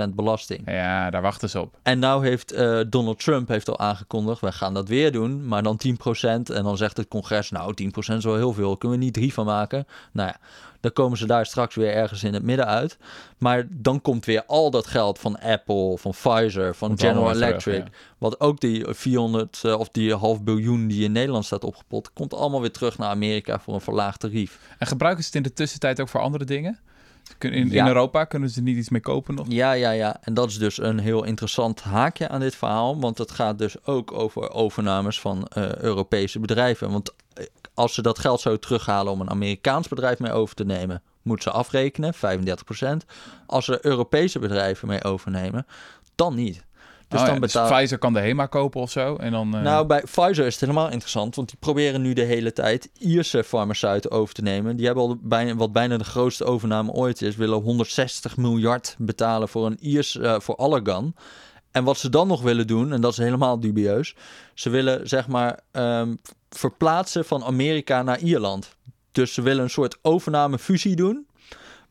[0.06, 0.62] 5,5% belasting.
[0.66, 1.78] Ja, daar wachten ze op.
[1.84, 5.64] En nou heeft uh, Donald Trump heeft al aangekondigd, we gaan dat weer doen, maar
[5.64, 5.92] dan 10%.
[6.24, 9.34] En dan zegt het congres, nou 10% is wel heel veel, kunnen we niet drie
[9.34, 9.86] van maken?
[10.12, 10.38] Nou ja,
[10.84, 12.98] dan komen ze daar straks weer ergens in het midden uit.
[13.38, 17.62] Maar dan komt weer al dat geld van Apple, van Pfizer, van General Electric.
[17.62, 18.16] terug, ja.
[18.18, 22.34] Wat ook die 400 uh, of die half biljoen die in Nederland staat opgepot, komt
[22.34, 24.60] allemaal weer terug naar Amerika voor een verlaagd tarief.
[24.78, 26.80] En gebruiken ze het in de tussentijd ook voor andere dingen?
[27.40, 27.88] In, in Ja.
[27.88, 29.46] Europa kunnen ze niet iets mee kopen nog?
[29.50, 30.18] Ja, ja, ja.
[30.22, 33.00] En dat is dus een heel interessant haakje aan dit verhaal.
[33.00, 36.92] Want het gaat dus ook over overnames van eh, Europese bedrijven.
[36.92, 40.66] Want eh, als ze dat geld zouden terughalen om een Amerikaans bedrijf mee over te
[40.66, 42.18] nemen, moeten ze afrekenen, 35%.
[43.46, 45.66] Als ze Europese bedrijven mee overnemen,
[46.16, 46.64] dan niet.
[47.08, 49.16] Dus Oh ja, dan dus betaal Pfizer kan de HEMA kopen of zo?
[49.16, 52.22] En dan, eh, Nou, bij Pfizer is het helemaal interessant, want die proberen nu de
[52.22, 54.76] hele tijd Ierse farmaceuten over te nemen.
[54.76, 59.50] Die hebben al bijna, wat bijna de grootste overname ooit is, willen 160 miljard betalen
[59.50, 61.16] voor een Iers, eh, voor Allergan.
[61.72, 64.16] En wat ze dan nog willen doen, en dat is helemaal dubieus,
[64.54, 66.16] ze willen zeg maar ehm,
[66.58, 68.76] verplaatsen van Amerika naar Ierland.
[69.12, 71.28] Dus ze willen een soort overname-fusie doen,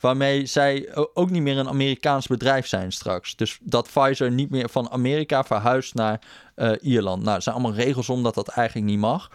[0.01, 3.37] waarmee zij ook niet meer een Amerikaans bedrijf zijn straks.
[3.37, 6.21] Dus dat Pfizer niet meer van Amerika verhuist naar
[6.55, 7.23] eh, Ierland.
[7.23, 9.31] Nou, er zijn allemaal regels om dat dat eigenlijk niet mag.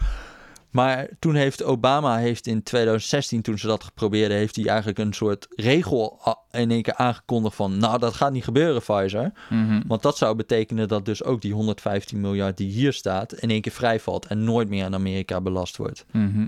[0.72, 5.14] Maar toen heeft Obama heeft in 2016, toen ze dat geprobeerd heeft hij eigenlijk een
[5.14, 6.20] soort regel
[6.52, 9.32] in één keer aangekondigd van, nou, dat gaat niet gebeuren, Pfizer.
[9.50, 9.82] mhm.
[9.88, 13.62] Want dat zou betekenen dat dus ook die 115 miljard die hier staat in één
[13.62, 16.06] keer vrijvalt en nooit meer aan Amerika belast wordt.
[16.12, 16.48] Mhm.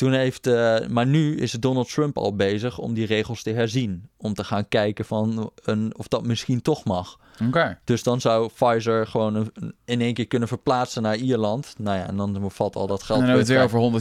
[0.00, 4.08] Toen heeft, eh, maar nu is Donald Trump al bezig om die regels te herzien.
[4.16, 7.18] Om te gaan kijken van een, of dat misschien toch mag.
[7.46, 7.78] Oké.
[7.84, 11.74] Dus dan zou Pfizer gewoon een- in één keer kunnen verplaatsen naar Ierland.
[11.78, 14.00] Nou ja, en dan valt al dat En geld dan hebben we het weer over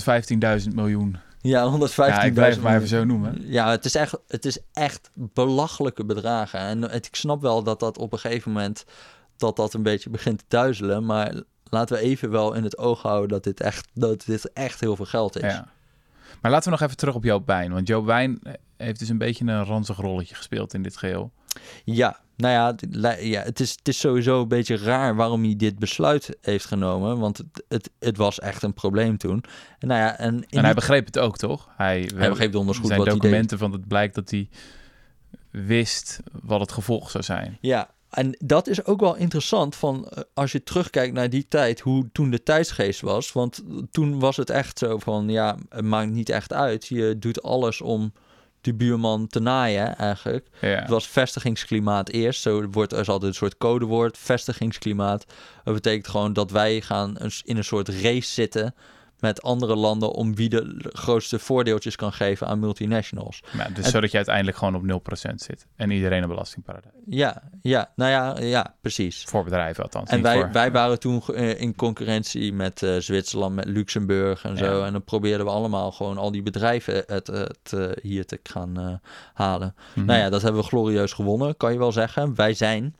[0.63, 1.17] 115.000 miljoen.
[1.41, 2.21] Ja, 115.000.
[2.21, 3.37] Ja, ik blijf het maar even zo noemen.
[3.45, 6.59] Ja, het is echt, het is echt belachelijke bedragen.
[6.59, 8.85] En het, ik snap wel dat dat op een gegeven moment
[9.37, 11.05] dat dat een beetje begint te duizelen.
[11.05, 11.33] Maar
[11.69, 14.95] laten we even wel in het oog houden dat dit echt, dat dit echt heel
[14.95, 15.51] veel geld is.
[15.53, 15.67] Ja.
[16.41, 17.71] Maar laten we nog even terug op Joop Wijn.
[17.73, 18.39] Want Joop Wijn
[18.77, 21.31] heeft dus een beetje een ranzig rolletje gespeeld in dit geheel.
[21.83, 25.55] Ja, nou ja, het, ja het, is, het is sowieso een beetje raar waarom hij
[25.55, 27.19] dit besluit heeft genomen.
[27.19, 29.43] Want het, het, het was echt een probleem toen.
[29.79, 31.69] En, nou ja, en, hij die- begreep het ook, toch?
[31.77, 33.07] Hij, hij begreep goed zijn wat hij deed.
[33.07, 34.49] documenten van het blijkt dat hij
[35.51, 37.57] wist wat het gevolg zou zijn.
[37.61, 41.79] Ja, En dat is ook wel interessant van eh, als je terugkijkt naar die tijd,
[41.79, 43.31] hoe toen de tijdsgeest was.
[43.31, 46.87] Want toen was het echt zo van, ja, het maakt niet echt uit.
[46.87, 48.13] Je doet alles om
[48.61, 50.47] die buurman te naaien eigenlijk.
[50.61, 50.67] Ja.
[50.67, 52.41] Het was vestigingsklimaat eerst.
[52.41, 55.25] Zo wordt er is altijd een soort codewoord, vestigingsklimaat.
[55.63, 58.75] Dat betekent gewoon dat wij gaan in een soort race zitten
[59.21, 63.41] met andere landen om wie de grootste voordeeltjes kan geven aan multinationals.
[63.51, 65.65] Maar dus En- zodat je uiteindelijk gewoon op 0% zit.
[65.75, 66.93] En iedereen een belastingparadijs.
[67.05, 69.23] Ja, ja, nou ja, ja, precies.
[69.27, 70.09] Voor bedrijven althans.
[70.09, 74.57] En wij, voor- wij waren toen eh, in concurrentie met eh, Zwitserland, met Luxemburg en
[74.57, 74.79] zo.
[74.79, 74.85] Ja.
[74.85, 79.01] En dan probeerden we allemaal gewoon al die bedrijven het, het, eh, hier te gaan
[79.33, 79.75] halen.
[79.93, 80.05] Mhm.
[80.05, 82.35] Nou ja, dat hebben we glorieus gewonnen, kan je wel zeggen.
[82.35, 82.95] Wij zijn,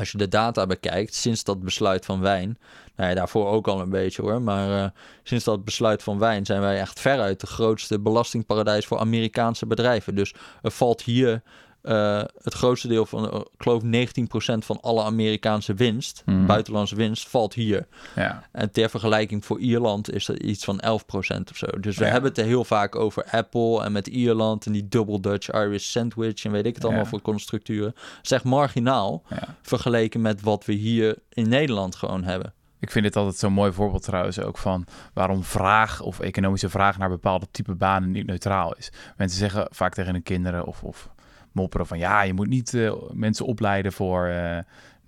[0.00, 2.58] als je de data bekijkt, sinds dat besluit van Wijn...
[2.96, 4.42] Nou ja, daarvoor ook al een beetje hoor.
[4.42, 4.90] Maar eh,
[5.22, 10.14] sinds dat besluit van Wijn zijn wij echt veruit de grootste belastingparadijs voor Amerikaanse bedrijven.
[10.14, 11.42] Dus er valt hier
[11.82, 16.46] eh, het grootste deel van, eh, ik geloof 19% van alle Amerikaanse winst, Mhm.
[16.46, 17.86] buitenlandse winst, valt hier.
[18.16, 18.44] Ja.
[18.52, 21.66] En ter vergelijking voor Ierland is dat iets van 11% of zo.
[21.80, 22.10] Dus we Ja.
[22.10, 25.84] hebben het er heel vaak over Apple en met Ierland en die double Dutch Irish
[25.84, 27.08] sandwich en weet ik het allemaal Ja.
[27.08, 27.94] voor constructuren.
[28.22, 29.22] Zeg marginaal
[29.62, 32.52] vergeleken met wat we hier in Nederland gewoon hebben.
[32.80, 36.98] Ik vind dit altijd zo'n mooi voorbeeld trouwens ook van waarom vraag of economische vraag
[36.98, 38.92] naar bepaalde type banen niet neutraal is.
[39.16, 41.08] Mensen zeggen vaak tegen hun kinderen of, of
[41.52, 44.58] mopperen van ja, je moet niet eh, mensen opleiden voor eh,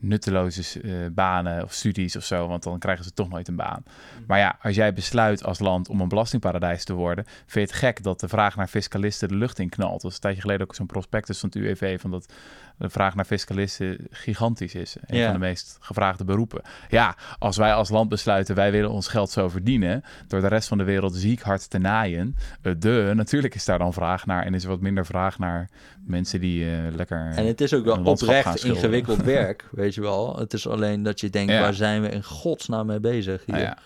[0.03, 3.83] nutteloze eh, banen of studies of zo, want dan krijgen ze toch nooit een baan.
[4.27, 7.73] Maar ja, als jij besluit als land om een belastingparadijs te worden, vind je het
[7.85, 10.03] gek dat de vraag naar fiscalisten de lucht in knalt.
[10.03, 12.33] Dat een tijdje geleden ook zo'n prospectus van het UWV van dat
[12.79, 14.97] de vraag naar fiscalisten gigantisch is.
[15.07, 15.25] Een Ja.
[15.25, 16.63] van de meest gevraagde beroepen.
[16.89, 20.69] Ja, als wij als land besluiten wij willen ons geld zo verdienen door de rest
[20.69, 24.45] van de wereld ziek hard te naaien, eh, de, natuurlijk is daar dan vraag naar
[24.45, 25.69] en is er wat minder vraag naar
[26.07, 30.37] mensen die eh, lekker En het is ook wel oprecht ingewikkeld werk, weet je wel.
[30.39, 31.61] Het is alleen dat je denkt, Ja.
[31.61, 33.59] waar zijn we in godsnaam mee bezig hier?
[33.59, 33.79] Ja,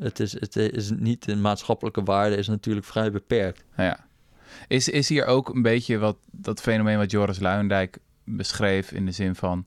[0.00, 3.64] Het, is, het is niet, de maatschappelijke waarde is natuurlijk vrij beperkt.
[3.76, 3.98] ja.
[4.68, 9.12] Is, is hier ook een beetje wat dat fenomeen wat Joris Luijendijk beschreef in de
[9.12, 9.66] zin van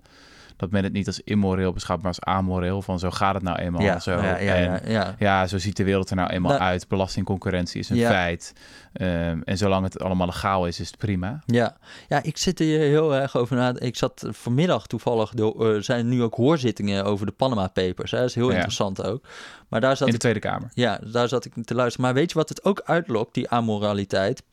[0.58, 2.82] dat men het niet als immoreel beschouwt, maar als amoreel.
[2.82, 3.82] Van zo gaat het nou eenmaal.
[3.82, 4.12] ja, zo.
[4.12, 5.48] ja, ja, en, ja, ja.
[5.48, 6.88] Zo ziet de wereld er nou eenmaal Nou- uit.
[6.88, 8.54] Belastingconcurrentie is een feit.
[8.94, 11.44] Ehm, en zolang het allemaal legaal is, is het prima.
[11.46, 11.78] Ja.
[12.08, 13.74] ja, ik zit er hier heel erg over na.
[13.80, 18.12] Ik zat vanmiddag toevallig, door, er zijn nu ook hoorzittingen over de Panama Papers.
[18.12, 18.18] Hè?
[18.20, 19.26] Dat is heel interessant ook.
[19.68, 20.70] Maar daar zat In de ik, Tweede Kamer.
[20.74, 22.06] ja, daar zat ik te luisteren.
[22.06, 24.44] Maar weet je wat het ook uitlokt, die amoraliteit?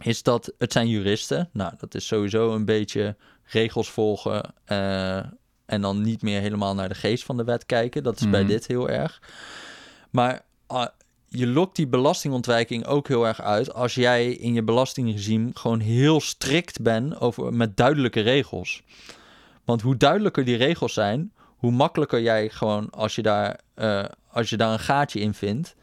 [0.00, 1.48] Is dat het zijn juristen.
[1.52, 3.16] Nou, dat is sowieso een beetje
[3.52, 4.54] regels volgen.
[4.64, 5.16] eh,
[5.66, 8.02] en dan niet meer helemaal naar de geest van de wet kijken.
[8.02, 8.48] Dat is bij Mhm.
[8.50, 9.22] dit heel erg.
[10.10, 10.86] Maar ah,
[11.28, 16.20] je lokt die belastingontwijking ook heel erg uit als jij in je belastingregime gewoon heel
[16.20, 18.82] strikt bent over, met duidelijke regels.
[19.64, 24.50] Want hoe duidelijker die regels zijn, hoe makkelijker jij gewoon als je daar, eh, als
[24.50, 25.74] je daar een gaatje in vindt,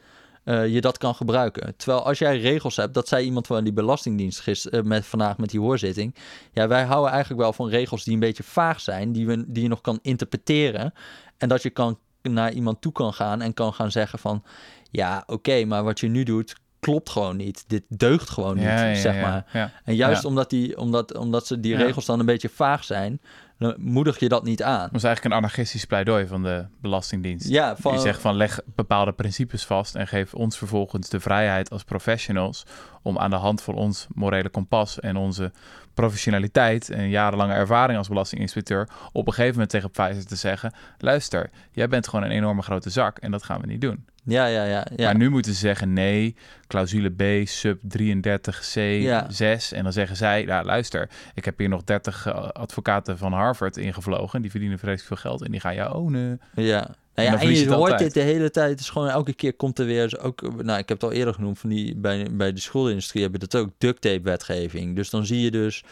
[0.50, 1.74] eh, je dat kan gebruiken.
[1.78, 5.50] Terwijl als jij regels hebt, dat zei iemand van die Belastingdienst gisteren, met, vandaag met
[5.50, 6.16] die hoorzitting.
[6.52, 9.64] Ja, wij houden eigenlijk wel van regels die een beetje vaag zijn, die, we, die
[9.64, 10.94] je nog kan interpreteren.
[11.38, 14.44] En dat je kan naar iemand toe kan gaan en kan gaan zeggen van...
[14.92, 17.64] ja, oké, maar wat je nu doet klopt gewoon niet.
[17.68, 19.46] Dit deugt gewoon niet, Ja, ja, zeg maar.
[19.54, 19.72] Ja.
[19.84, 23.22] En juist omdat, die, omdat, omdat ze die regels dan een beetje vaag zijn...
[23.60, 24.82] dan moedig je dat niet aan.
[24.82, 27.50] Dat was eigenlijk een anarchistisch pleidooi van de Belastingdienst.
[27.50, 31.69] Ja, van, Die zegt van leg bepaalde principes vast en geef ons vervolgens de vrijheid
[31.69, 32.65] als professionals
[33.02, 35.52] om aan de hand van ons morele kompas en onze
[35.93, 41.50] professionaliteit en jarenlange ervaring als belastinginspecteur op een gegeven moment tegen Pfizer te zeggen: luister,
[41.72, 44.06] jij bent gewoon een enorme grote zak en dat gaan we niet doen.
[44.30, 44.88] Ja, ja, ja.
[44.96, 45.06] ja.
[45.06, 46.36] Maar nu moeten ze zeggen nee,
[46.68, 49.26] clausule B, sub 33C, Ja.
[49.30, 49.72] 6.
[49.72, 53.78] En dan zeggen zij, ja, luister, ik heb hier nog 30 eh, advocaten van Harvard
[53.78, 54.42] ingevlogen.
[54.42, 56.42] Die verdienen vreselijk veel geld en die gaan jou ownen.
[56.56, 56.96] Ja.
[57.15, 58.70] Nou ja, en je je hoort dit de hele tijd.
[58.70, 60.20] Het is gewoon elke keer komt er weer...
[60.22, 61.60] Ook, nou, ik heb het al eerder genoemd.
[61.60, 64.96] Van die, bij, bij de schoolindustrie hebben dat ook duct tape wetgeving.
[64.96, 65.84] Dus dan zie je dus...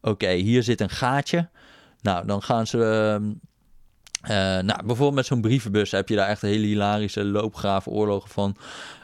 [0.00, 1.48] Oké, hier zit een gaatje.
[2.00, 2.78] Nou, dan gaan ze...
[2.84, 3.32] ehm,
[4.26, 8.56] eh, nou, bijvoorbeeld met zo'n brievenbus heb je daar echt hele hilarische loopgraven oorlogen van.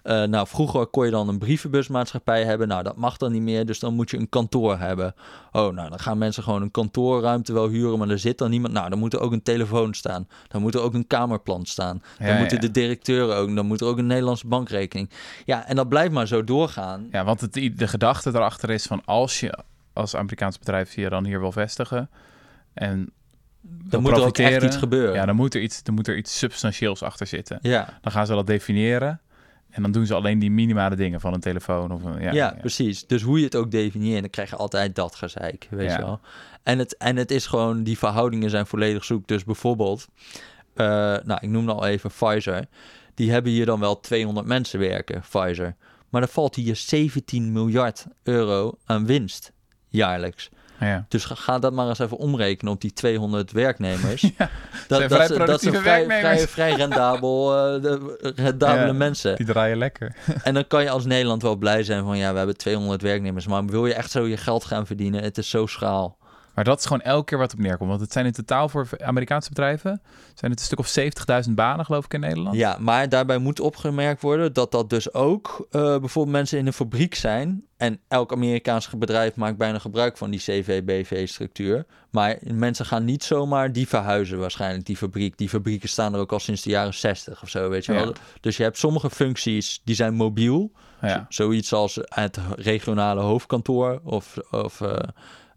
[0.03, 2.69] Eh, nou, vroeger kon je dan een brievenbusmaatschappij hebben.
[2.69, 5.15] Nou, dat mag dan niet meer, dus dan moet je een kantoor hebben.
[5.53, 8.73] Oh, nou, dan gaan mensen gewoon een kantoorruimte wel huren, maar er zit dan niemand.
[8.75, 10.29] Nou, dan moet er ook een telefoon staan.
[10.49, 12.03] Dan moet er ook een kamerplan staan.
[12.19, 12.63] Dan Ja, moeten ja.
[12.63, 13.55] de directeuren ook.
[13.55, 15.11] Dan moet er ook een Nederlandse bankrekening.
[15.45, 17.09] Ja, en dat blijft maar zo doorgaan.
[17.11, 19.59] Ja, want het, de gedachte erachter is van als je
[19.93, 22.11] als Amerikaans bedrijf je dan hier wil vestigen
[22.75, 23.13] en
[23.63, 25.15] dan moet er ook echt iets gebeuren.
[25.15, 27.59] Ja, dan moet er iets, dan moet er iets substantieels achter zitten.
[27.63, 27.99] ja.
[28.01, 29.21] Dan gaan ze dat definiëren.
[29.71, 31.93] En dan doen ze alleen die minimale dingen van een telefoon.
[31.93, 33.07] Of een, ja, Ja, precies.
[33.07, 35.97] Dus hoe je het ook definieert, dan krijg je altijd dat gezeik, weet Ja.
[35.97, 36.21] je wel.
[36.63, 39.27] En het, en het is gewoon, die verhoudingen zijn volledig zoek.
[39.29, 40.07] Dus bijvoorbeeld,
[40.75, 40.87] eh,
[41.25, 42.65] nou, ik noemde al even Pfizer.
[43.15, 45.75] Die hebben hier dan wel 200 mensen werken, Pfizer.
[46.09, 49.53] Maar dan valt hier 17 miljard euro aan winst
[49.89, 50.51] jaarlijks.
[50.81, 51.05] Ja.
[51.09, 54.21] Dus ga, dat maar eens even omrekenen op die 200 werknemers.
[54.31, 54.31] zijn
[54.89, 56.29] dat, vrij dat, zijn- dat zijn vrij, werknemers.
[56.29, 58.93] vrij, vrij rendabel, eh, de, rendabele Ja.
[58.93, 59.37] mensen.
[59.37, 60.17] Die draaien lekker.
[60.43, 63.47] En dan kan je als Nederland wel blij zijn van ja, we hebben 200 werknemers.
[63.47, 65.23] Maar wil je echt zo je geld gaan verdienen?
[65.23, 66.17] Het is zo schaal.
[66.55, 67.89] Maar dat is gewoon elke keer wat op neerkomt.
[67.89, 70.01] Want het zijn in totaal voor Amerikaanse bedrijven...
[70.35, 72.57] zijn het een stuk of 70.000 banen, geloof ik, in Nederland.
[72.57, 76.73] Ja, maar daarbij moet opgemerkt worden dat dat dus ook eh, bijvoorbeeld mensen in een
[76.73, 77.65] fabriek zijn.
[77.77, 81.87] En elk Amerikaans bedrijf maakt bijna gebruik van die CV-BV-structuur.
[82.11, 85.39] Maar mensen gaan niet zomaar die verhuizen waarschijnlijk, die fabriek.
[85.39, 88.07] Die fabrieken staan er ook al sinds de jaren 60 of zo, weet je wel.
[88.07, 88.13] Ja.
[88.41, 90.73] Dus je hebt sommige functies die zijn mobiel.
[91.01, 91.27] Ja.
[91.29, 94.97] Zoiets als het regionale hoofdkantoor of, of eh,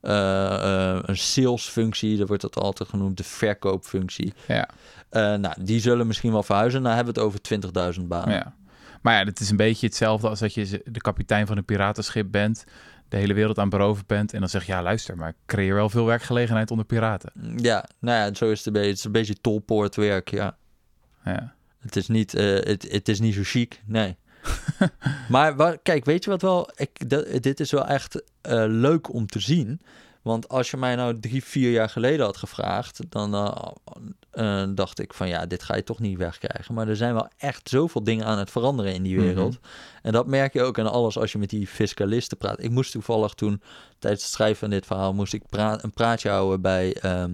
[0.10, 4.34] een salesfunctie, daar wordt dat altijd genoemd, de verkoopfunctie.
[4.48, 4.70] Ja.
[5.10, 6.84] Eh, nou, die zullen misschien wel verhuizen.
[6.84, 8.34] Dan hebben we het over 20.000 banen.
[8.34, 8.56] ja.
[9.02, 12.32] Maar ja, het is een beetje hetzelfde als dat je de kapitein van een piratenschip
[12.32, 12.64] bent...
[13.08, 14.34] de hele wereld aan beroven bent...
[14.34, 17.32] en dan zeg je, ja, luister, maar ik creëer wel veel werkgelegenheid onder piraten.
[17.56, 18.90] Ja, nou ja, zo is het een beetje.
[18.90, 20.58] Het is een beetje tolpoortwerk, ja.
[21.26, 21.54] Ja.
[21.80, 24.18] Het is niet, eh, het, het is niet zo chic, nee.
[25.30, 26.70] maar kijk, weet je wat wel?
[26.76, 27.10] Ik,
[27.44, 29.82] dit is wel echt eh, leuk om te zien.
[30.22, 33.68] Want als je mij nou drie, vier jaar geleden had gevraagd, dan eh,
[34.36, 36.74] eh, dacht ik van ja, dit ga je toch niet wegkrijgen.
[36.74, 39.58] Maar er zijn wel echt zoveel dingen aan het veranderen in die wereld.
[40.02, 42.64] En dat merk je ook aan alles als je met die fiscalisten praat.
[42.64, 43.62] Ik moest toevallig toen,
[44.00, 47.30] tijdens het schrijven van dit verhaal, moest ik een praatje houden bij, ehm,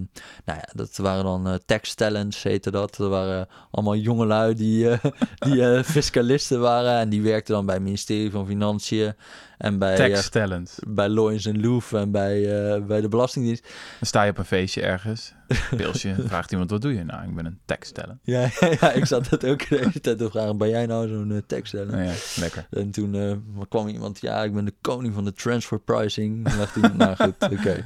[0.46, 2.96] nou ja, dat waren dan eh tax talents, heette dat.
[2.96, 5.12] Dat waren allemaal jongelui die, eh,
[5.52, 7.00] die fiscalisten waren.
[7.00, 9.14] En die werkten dan bij het ministerie van Financiën
[9.62, 10.80] en bij, eh, Tax talent.
[10.88, 13.63] bij Loyens en Loef en bij, eh, bij de Belastingdienst.
[13.63, 15.34] Dan sta je op een feestje ergens,
[15.78, 17.04] pilsje, vraagt iemand, wat doe je?
[17.04, 18.19] Nou, ik ben een tax talent.
[18.34, 20.58] Ja, ja, ik zat dat ook de hele tijd te vragen.
[20.58, 21.91] Ben jij nou zo'n uh, tax talent?
[21.91, 22.67] Nou ja, lekker.
[22.69, 26.50] En toen eh, kwam iemand, ja, ik ben de koning van de transfer pricing.
[26.50, 27.86] Dacht hij, nou goed, oké.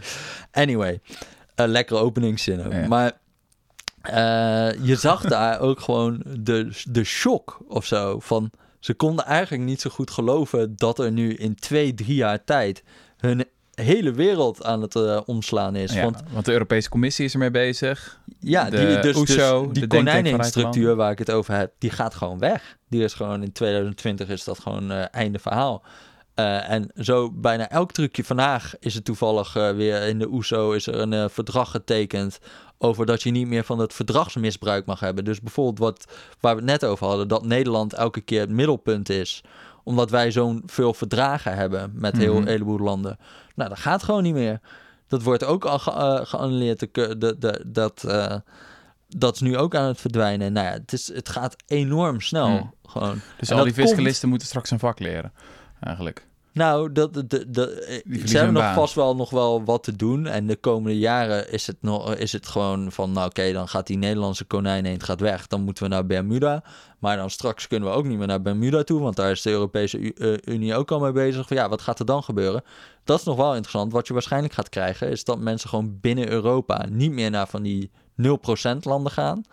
[0.52, 1.00] Anyway,
[1.56, 2.72] eh, lekkere openingszin ook.
[2.72, 2.88] Ja.
[2.88, 3.12] Maar
[4.02, 8.52] eh, je zag daar ook gewoon de, de shock of zo van...
[8.86, 12.84] Ze konden eigenlijk niet zo goed geloven dat er nu in twee, drie jaar tijd...
[13.18, 15.94] hun hele wereld aan het eh, omslaan is.
[15.94, 18.20] Ja, Want want de Europese Commissie is ermee bezig.
[18.40, 20.98] ja, De die, dus, dus de die konijnenstructuur Rijkland.
[20.98, 22.78] waar ik het over heb, die gaat gewoon weg.
[22.90, 25.84] Die is gewoon in 2020 is dat gewoon eh, einde verhaal.
[26.36, 30.72] Eh, en zo bijna elk trucje vandaag is het toevallig eh, weer in de OESO
[30.72, 32.40] is er een eh, verdrag getekend
[32.78, 35.26] over dat je niet meer van het verdragsmisbruik mag hebben.
[35.26, 39.10] Dus bijvoorbeeld wat waar we het net over hadden, dat Nederland elke keer het middelpunt
[39.10, 39.44] is
[39.84, 42.42] omdat wij zo'n veel verdragen hebben met heel, Mhm.
[42.42, 43.18] een heleboel landen.
[43.56, 44.60] Nou, dat gaat gewoon niet meer.
[45.08, 46.80] Dat wordt ook al ge, geannuleerd.
[46.80, 48.06] De, de, de, dat,
[49.10, 50.54] dat is nu ook aan het verdwijnen.
[50.54, 52.48] Nou ja, het, is, het gaat enorm snel.
[52.48, 52.74] Hmm.
[52.86, 53.22] Gewoon.
[53.40, 55.34] Dus En al die fiscalisten moeten straks een vak leren,
[55.86, 56.28] eigenlijk.
[56.56, 58.74] Nou, dat, dat, dat, eh, ze hebben nog baan.
[58.74, 60.28] vast wel nog wel wat te doen.
[60.28, 63.12] En de komende jaren is het, nog, is het gewoon van...
[63.12, 65.48] nou oké, dan gaat die Nederlandse konijn eend gaat weg.
[65.48, 66.64] Dan moeten we naar Bermuda.
[67.00, 69.02] Maar dan straks kunnen we ook niet meer naar Bermuda toe...
[69.02, 71.48] want daar is de Europese eh, Unie ook al mee bezig.
[71.48, 72.64] Van, ja, wat gaat er dan gebeuren?
[73.04, 73.92] Dat is nog wel interessant.
[73.92, 75.10] Wat je waarschijnlijk gaat krijgen...
[75.10, 76.86] is dat mensen gewoon binnen Europa...
[76.90, 79.44] niet meer naar van die 0% landen gaan...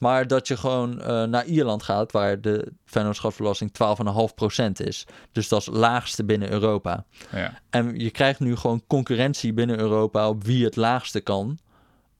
[0.00, 5.06] Maar dat je gewoon eh, naar Ierland gaat, waar de vennootschapsbelasting 12,5% is.
[5.32, 7.04] Dus dat is het laagste binnen Europa.
[7.32, 7.60] Ja.
[7.70, 11.58] En je krijgt nu gewoon concurrentie binnen Europa op wie het laagste kan.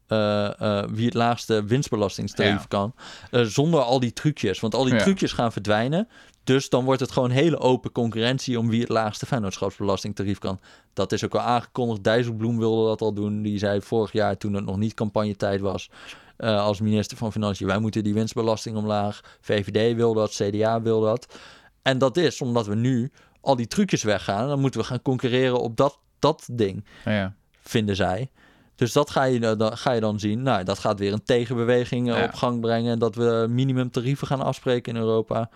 [0.07, 2.67] eh, eh, wie het laagste winstbelastingstarief Ja.
[2.69, 2.95] kan.
[3.31, 4.61] zonder al die trucjes.
[4.61, 5.01] Want al die Ja.
[5.03, 6.09] trucjes gaan verdwijnen.
[6.45, 10.61] Dus dan wordt het gewoon hele open concurrentie om wie het laagste vennootschapsbelastingtarief kan.
[10.93, 12.05] Dat is ook al aangekondigd.
[12.05, 13.43] Dijsselbloem wilde dat al doen.
[13.43, 15.91] Die zei vorig jaar, toen het nog niet campagnetijd was,
[16.37, 19.21] eh, als minister van Financiën, wij moeten die winstbelasting omlaag.
[19.41, 21.39] VVD wil dat, CDA wil dat.
[21.83, 24.49] En dat is omdat we nu al die trucjes weggaan.
[24.49, 27.35] Dan moeten we gaan concurreren op dat, dat ding, Ja.
[27.61, 28.31] vinden zij.
[28.75, 30.43] Dus dat ga je, dan, ga je dan zien.
[30.43, 32.25] Nou, dat gaat weer een tegenbeweging eh, Ja.
[32.25, 32.99] op gang brengen.
[32.99, 35.51] Dat we minimumtarieven gaan afspreken in Europa.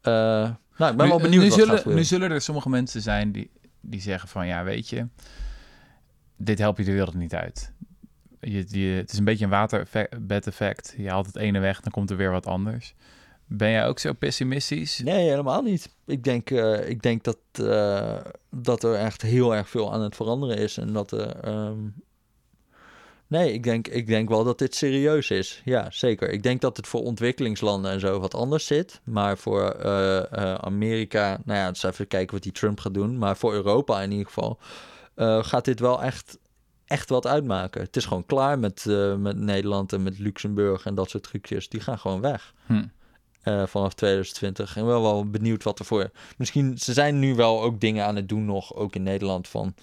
[0.00, 0.12] Eh,
[0.76, 1.84] nou, ik ben Nu- wel benieuwd nu wat zullen, gaat.
[1.94, 4.46] Nu zullen er sommige mensen zijn die, die zeggen van...
[4.46, 5.06] ja, weet je,
[6.36, 7.72] dit helpt je de wereld niet uit.
[8.40, 10.94] Je, je, het is een beetje een waterbed effect.
[10.96, 12.94] Je haalt het ene weg, dan komt er weer wat anders.
[13.46, 14.98] Ben jij ook zo pessimistisch?
[14.98, 15.94] Nee, helemaal niet.
[16.06, 18.16] Ik denk, eh, ik denk dat, eh,
[18.50, 20.76] dat er echt heel erg veel aan het veranderen is.
[20.78, 21.36] En dat er.
[21.40, 21.78] ehm,
[23.30, 25.62] Nee, ik denk, ik denk wel dat dit serieus is.
[25.64, 26.30] Ja, zeker.
[26.30, 29.00] Ik denk dat het voor ontwikkelingslanden en zo wat anders zit.
[29.04, 33.18] Maar voor eh, eh, Amerika, nou ja, dus even kijken wat die Trump gaat doen.
[33.18, 34.58] Maar voor Europa in ieder geval
[35.14, 36.38] eh, gaat dit wel echt,
[36.84, 37.80] echt wat uitmaken.
[37.80, 38.84] Het is gewoon klaar met,
[39.18, 41.68] met Nederland en met Luxemburg en dat soort trucjes.
[41.68, 42.54] Die gaan gewoon weg.
[42.66, 42.84] Hm.
[43.66, 44.76] vanaf 2020.
[44.76, 46.10] En wel wel benieuwd wat er voor.
[46.36, 49.74] Misschien, ze zijn nu wel ook dingen aan het doen nog, ook in Nederland, van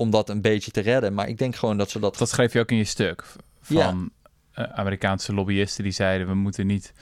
[0.00, 1.14] om dat een beetje te redden.
[1.14, 2.18] Maar ik denk gewoon dat ze dat.
[2.18, 3.24] Dat schreef je ook in je stuk
[3.60, 4.64] van Ja.
[4.64, 6.92] eh, Amerikaanse lobbyisten die zeiden we moeten niet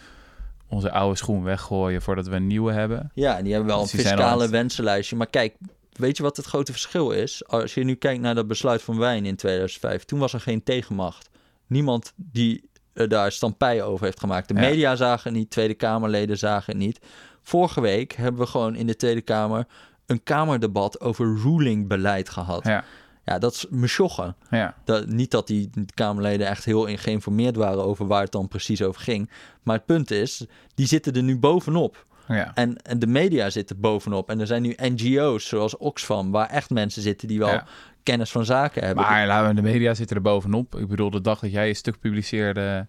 [0.68, 3.10] onze oude schoen weggooien voordat we een nieuwe hebben.
[3.14, 5.16] Ja, en die hebben wel Dus een al fiscale wensenlijstje.
[5.16, 5.54] Maar kijk,
[5.92, 7.46] weet je wat het grote verschil is?
[7.46, 10.62] Als je nu kijkt naar dat besluit van Wijn in 2005, toen was er geen
[10.62, 11.28] tegenmacht.
[11.66, 14.48] Niemand die eh, daar stampij over heeft gemaakt.
[14.48, 14.60] De Ja.
[14.60, 16.98] media zagen het niet, Tweede Kamerleden zagen het niet.
[17.42, 19.66] Vorige week hebben we gewoon in de Tweede Kamer
[20.08, 22.64] een Kamerdebat over rulingbeleid gehad.
[22.66, 22.84] Ja,
[23.24, 24.74] Ja, dat is me ja.
[24.84, 28.82] Dat, niet dat die Kamerleden echt heel in geïnformeerd waren over waar het dan precies
[28.82, 29.30] over ging.
[29.62, 32.06] Maar het punt is, die zitten er nu bovenop.
[32.28, 32.50] ja.
[32.54, 34.30] En, en de media zitten bovenop.
[34.30, 37.66] En er zijn nu NGO's zoals Oxfam, waar echt mensen zitten die wel Ja.
[38.02, 39.04] kennis van zaken hebben.
[39.04, 40.74] Maar laten we, de media zitten er bovenop.
[40.76, 42.86] Ik bedoel, de dag dat jij je stuk publiceerde,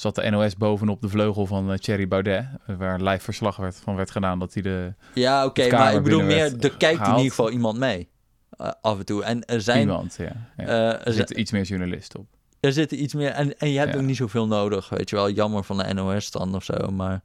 [0.00, 3.96] zat de NOS bovenop de vleugel van eh, Thierry Baudet, waar live verslag werd, van
[3.96, 7.28] werd gedaan dat hij de ja, oké, maar ik bedoel meer, er kijkt in ieder
[7.28, 8.08] geval iemand mee.
[8.50, 9.24] eh, af en toe.
[9.24, 9.80] En er zijn.
[9.80, 10.32] iemand, ja.
[10.56, 10.64] ja.
[10.66, 12.26] eh, er, zi- zitten iets meer journalisten op.
[12.60, 13.30] er zitten iets meer.
[13.30, 13.98] En, en je hebt Ja.
[14.00, 14.88] ook niet zoveel nodig.
[14.88, 16.90] Weet je wel, jammer van de NOS dan of zo.
[16.90, 17.20] Maar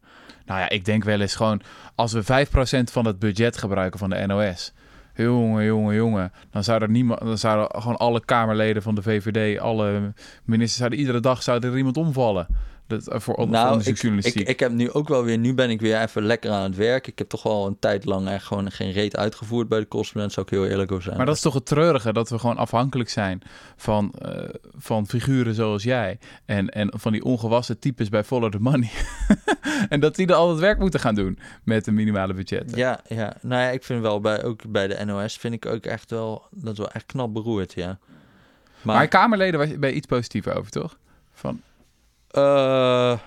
[0.45, 1.61] Nou ja, ik denk wel eens gewoon,
[1.95, 4.73] als we 5% van het budget gebruiken van de NOS,
[5.15, 10.13] jongen, jongen, jongen, dan zouden niemand, dan zouden gewoon alle Kamerleden van de VVD, alle
[10.43, 12.47] ministers, zouden iedere dag zou er iemand omvallen.
[12.88, 15.38] Dat, eh, voor, nou, ik, ik, ik heb nu ook wel weer.
[15.38, 17.08] Nu ben ik weer even lekker aan het werk.
[17.08, 20.34] Ik heb toch wel een tijd lang echt gewoon geen reet uitgevoerd bij de correspondent.
[20.34, 21.17] Zou ik heel eerlijk over zijn.
[21.17, 23.41] Maar dat is toch het treurige, dat we gewoon afhankelijk zijn
[23.76, 26.19] van, eh, van figuren zoals jij.
[26.45, 28.91] En, en van die ongewassen types bij Follow the Money.
[29.89, 32.76] en dat die er al het werk moeten gaan doen met een minimale budget.
[32.76, 33.38] Ja, ja.
[33.41, 36.48] Nou ja, ik vind wel bij, ook bij de NOS vind ik ook echt wel,
[36.52, 37.98] dat is wel echt knap beroerd, ja.
[38.82, 40.98] Maar, Maar, Kamerleden was je iets positiever over, toch?
[41.34, 41.62] Van,
[42.36, 43.17] eh,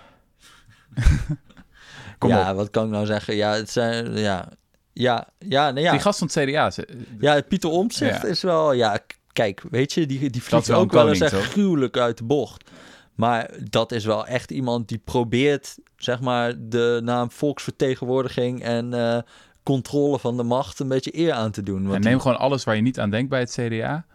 [2.18, 2.56] kom ja, op.
[2.56, 3.34] wat kan ik nou zeggen?
[3.36, 4.48] Ja, het zijn, ja,
[4.92, 5.90] ja, ja, nee, ja.
[5.90, 6.88] Die gast van het CDA, ze-
[7.20, 8.28] ja, Pieter Omtzigt Ja.
[8.28, 8.98] is wel, ja,
[9.32, 11.44] kijk, weet je, die, die vliegt wel ook wel eens echt toch?
[11.44, 12.70] gruwelijk uit de bocht.
[13.14, 19.18] Maar dat is wel echt iemand die probeert, zeg maar, de naam volksvertegenwoordiging en eh,
[19.62, 21.84] controle van de macht een beetje eer aan te doen.
[21.86, 24.06] En die- neem gewoon alles waar je niet aan denkt bij het CDA.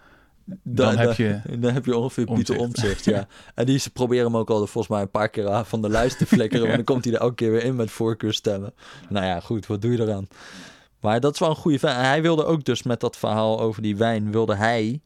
[0.45, 3.05] Dan Da- heb je Dan heb je ongeveer Pieter Omtzigt.
[3.05, 3.27] Ja.
[3.55, 6.17] En die ze proberen hem ook al volgens mij een paar keer van de lijst
[6.17, 6.63] te flikkeren.
[6.71, 8.73] Want dan komt hij er elke keer weer in met voorkeurstemmen.
[9.09, 10.27] Nou ja, goed, wat doe je eraan?
[10.99, 11.87] Maar dat is wel een goede.
[11.87, 15.01] En hij wilde ook dus met dat verhaal over die wijn, wilde hij...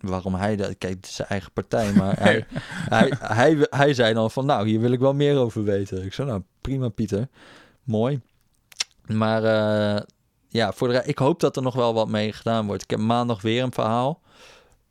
[0.00, 0.78] Waarom hij dat...
[0.78, 2.46] Kijk, het is zijn eigen partij, maar hij,
[2.88, 4.46] hij, hij, hij zei dan van...
[4.46, 6.04] Nou, hier wil ik wel meer over weten.
[6.04, 7.28] Ik zei, nou, prima Pieter.
[7.84, 8.20] Mooi.
[9.06, 10.02] Maar eh,
[10.56, 12.82] ja, voor de, ik hoop dat er nog wel wat mee gedaan wordt.
[12.82, 14.20] Ik heb maandag weer een verhaal.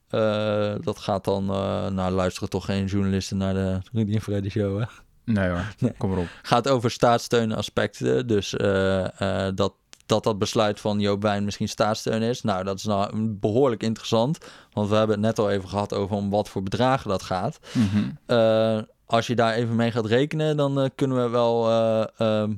[0.09, 4.49] Eh, dat gaat dan, eh, nou luisteren toch geen journalisten naar de Rudy en Freddy
[4.49, 4.79] show.
[4.79, 4.85] Hè?
[5.25, 5.93] Nee hoor, Nee.
[5.97, 6.27] kom erop.
[6.41, 8.27] Gaat over staatssteunaspecten.
[8.27, 9.73] Dus eh, dat,
[10.05, 12.41] dat dat besluit van Joop Wijn misschien staatssteun is.
[12.41, 14.37] Nou, dat is nou behoorlijk interessant.
[14.73, 17.59] Want we hebben het net al even gehad over om wat voor bedragen dat gaat.
[17.73, 18.83] Mhm.
[19.05, 21.69] Als je daar even mee gaat rekenen, dan kunnen we wel,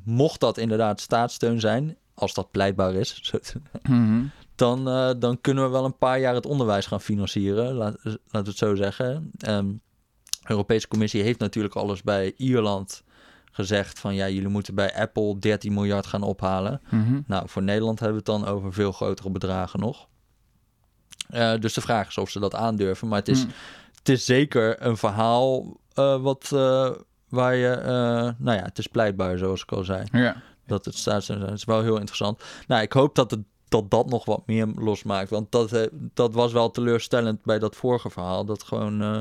[0.03, 3.31] mocht dat inderdaad staatssteun zijn, als dat pleitbaar is,
[3.83, 4.23] Mhm.
[4.55, 7.73] dan, eh, dan kunnen we wel een paar jaar het onderwijs gaan financieren.
[7.73, 9.31] Laat, laten we het zo zeggen.
[9.37, 13.03] Ehm, de Europese Commissie heeft natuurlijk alles bij Ierland
[13.51, 16.81] gezegd van ja, jullie moeten bij Apple 13 miljard gaan ophalen.
[16.89, 17.19] Mhm.
[17.27, 20.07] Nou, voor Nederland hebben we het dan over veel grotere bedragen nog.
[21.27, 23.07] Eh, dus de vraag is of ze dat aandurven.
[23.07, 23.53] Maar het is, Mhm.
[23.95, 26.47] het is zeker een verhaal eh, wat,
[27.29, 27.81] waar je...
[28.37, 30.41] nou ja, het is pleitbaar, zoals ik al zei Ja.
[30.67, 31.49] Dat het staatssteun zijn.
[31.49, 32.43] Dat is wel heel interessant.
[32.67, 35.29] Nou, ik hoop dat het, dat, dat nog wat meer losmaakt.
[35.29, 38.45] Want dat, eh, dat was wel teleurstellend bij dat vorige verhaal.
[38.45, 39.19] Dat gewoon eh,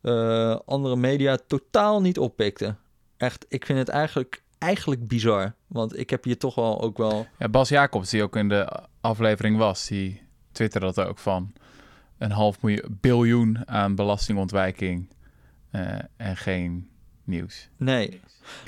[0.00, 2.78] eh, andere media totaal niet oppikten.
[3.16, 5.54] Echt, ik vind het eigenlijk, eigenlijk bizar.
[5.66, 7.26] Want ik heb hier toch wel ook wel...
[7.38, 11.52] Ja, Bas Jacobs, die ook in de aflevering was, die twitterde dat ook van
[12.18, 15.10] een half miljoen, biljoen aan belastingontwijking
[16.16, 16.91] en geen
[17.32, 17.68] nieuws.
[17.76, 18.20] Nee.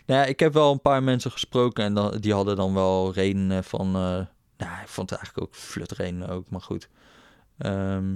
[0.07, 3.13] Nou ja, ik heb wel een paar mensen gesproken en dan, die hadden dan wel
[3.13, 3.87] redenen van...
[3.87, 6.89] eh, nou, ik vond het eigenlijk ook flutredenen ook, maar goed.
[7.59, 8.15] Ehm,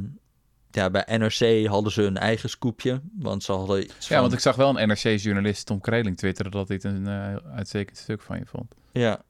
[0.70, 4.32] ja, bij NRC hadden ze hun eigen scoopje, want ze hadden iets Ja, van- want
[4.32, 8.38] ik zag wel een NRC-journalist Tom Kreling twitteren dat dit een eh uitstekend stuk van
[8.38, 8.74] je vond.
[8.92, 9.22] Ja.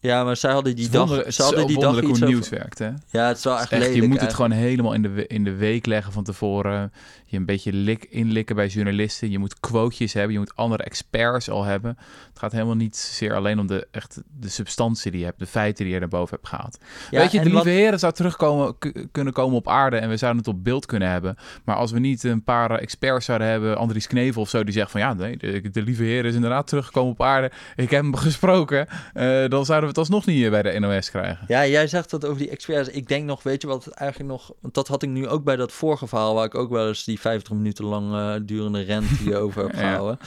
[0.00, 2.48] Ja, maar zij hadden die dag, ze hadden die dag wonderlijk iets hoe over- nieuws
[2.48, 2.90] werkt, hè?
[3.10, 5.44] Ja, het is wel echt, Echt, je lelijk moet het gewoon helemaal in de, in
[5.44, 6.92] de week leggen van tevoren.
[7.26, 9.30] Je een beetje lik, inlikken bij journalisten.
[9.30, 10.32] Je moet quotejes hebben.
[10.32, 11.98] Je moet andere experts al hebben.
[12.38, 15.38] Het gaat helemaal niet zozeer alleen om de, echt de substantie die je hebt.
[15.38, 16.78] De feiten die je naar boven hebt gehaald.
[17.10, 18.76] Ja, Weet je, de lieve wat- heren zou terugkomen
[19.12, 19.96] kunnen komen op aarde.
[19.96, 21.36] En we zouden het op beeld kunnen hebben.
[21.64, 23.76] Maar als we niet een paar experts zouden hebben.
[23.76, 24.64] Andries Knevel of zo.
[24.64, 27.50] Die zegt van ja, nee, de, de lieve heer is inderdaad teruggekomen op aarde.
[27.76, 28.86] Ik heb hem gesproken.
[29.14, 31.44] eh, dan zouden we het alsnog niet bij de NOS krijgen.
[31.48, 32.88] Ja, jij zegt dat over die experts.
[32.88, 34.52] Ik denk nog, weet je wat eigenlijk nog...
[34.60, 36.34] Want dat had ik nu ook bij dat vorige verhaal...
[36.34, 39.78] waar ik ook wel eens die 50 minuten lang eh, durende rent hierover heb Ja.
[39.78, 40.18] gehouden.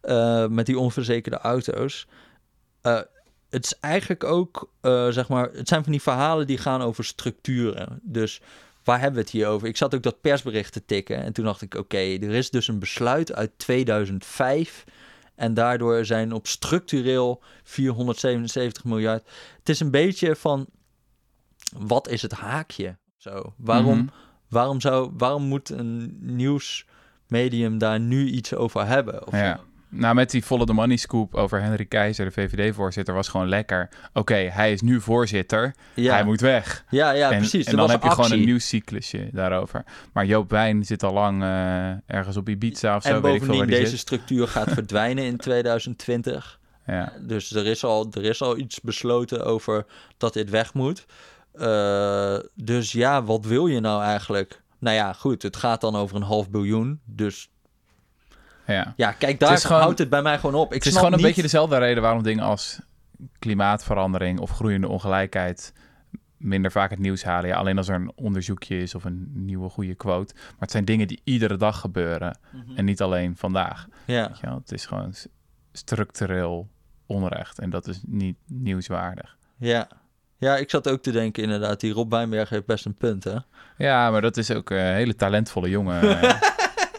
[0.00, 2.06] eh, met die onverzekerde auto's.
[2.80, 3.00] Eh,
[3.50, 5.50] het is eigenlijk ook, eh, zeg maar...
[5.52, 8.00] Het zijn van die verhalen die gaan over structuren.
[8.02, 8.40] Dus
[8.84, 9.68] waar hebben we het hier over?
[9.68, 11.22] Ik zat ook dat persbericht te tikken.
[11.22, 14.84] En toen dacht ik, oké, er is dus een besluit uit 2005...
[15.34, 19.28] En daardoor zijn op structureel 477 miljard.
[19.58, 20.66] Het is een beetje van
[21.76, 22.96] wat is het haakje?
[23.16, 24.06] Zo, waarom, Mhm.
[24.48, 29.26] waarom, zou, waarom moet een nieuwsmedium daar nu iets over hebben?
[29.26, 29.60] Of Ja.
[29.90, 33.88] Nou, met die volle de money scoop over Henry Keizer, de VVD-voorzitter, was gewoon lekker.
[34.12, 36.84] Oké, hij is nu voorzitter, ja, hij moet weg.
[36.90, 37.66] ja, ja en, precies.
[37.66, 39.84] En dan was heb je gewoon een nieuwscyclusje daarover.
[40.12, 43.22] Maar Joop Wijn zit al lang eh, ergens op Ibiza of zo, En weet ik
[43.22, 43.98] veel waar bovendien, die deze zit.
[43.98, 46.58] structuur gaat verdwijnen in 2020.
[46.86, 47.12] Ja.
[47.20, 49.86] Dus er is, al, er is al iets besloten over
[50.16, 51.06] dat dit weg moet.
[51.52, 54.62] Eh, dus ja, wat wil je nou eigenlijk?
[54.78, 57.00] Nou ja, goed, het gaat dan over een half biljoen.
[57.04, 57.50] Dus
[58.72, 58.92] ja.
[58.96, 60.68] ja, kijk, daar gewoon- houdt het bij mij gewoon op.
[60.68, 61.26] Ik Het is gewoon een niet...
[61.26, 62.80] beetje dezelfde reden waarom dingen als
[63.38, 65.72] klimaatverandering of groeiende ongelijkheid
[66.36, 67.48] minder vaak het nieuws halen.
[67.48, 70.34] Ja, alleen als er een onderzoekje is of een nieuwe goede quote.
[70.34, 72.76] Maar het zijn dingen die iedere dag gebeuren Mhm.
[72.76, 73.86] en niet alleen vandaag.
[74.04, 74.56] Ja, Weet je wel?
[74.56, 75.14] Het is gewoon
[75.72, 76.68] structureel
[77.06, 79.36] onrecht en dat is niet nieuwswaardig.
[79.56, 79.88] ja.
[80.38, 83.36] Ja, ik zat ook te denken inderdaad, die Rob Wijnberg heeft best een punt, hè?
[83.76, 86.00] Ja, maar dat is ook een hele talentvolle jongen.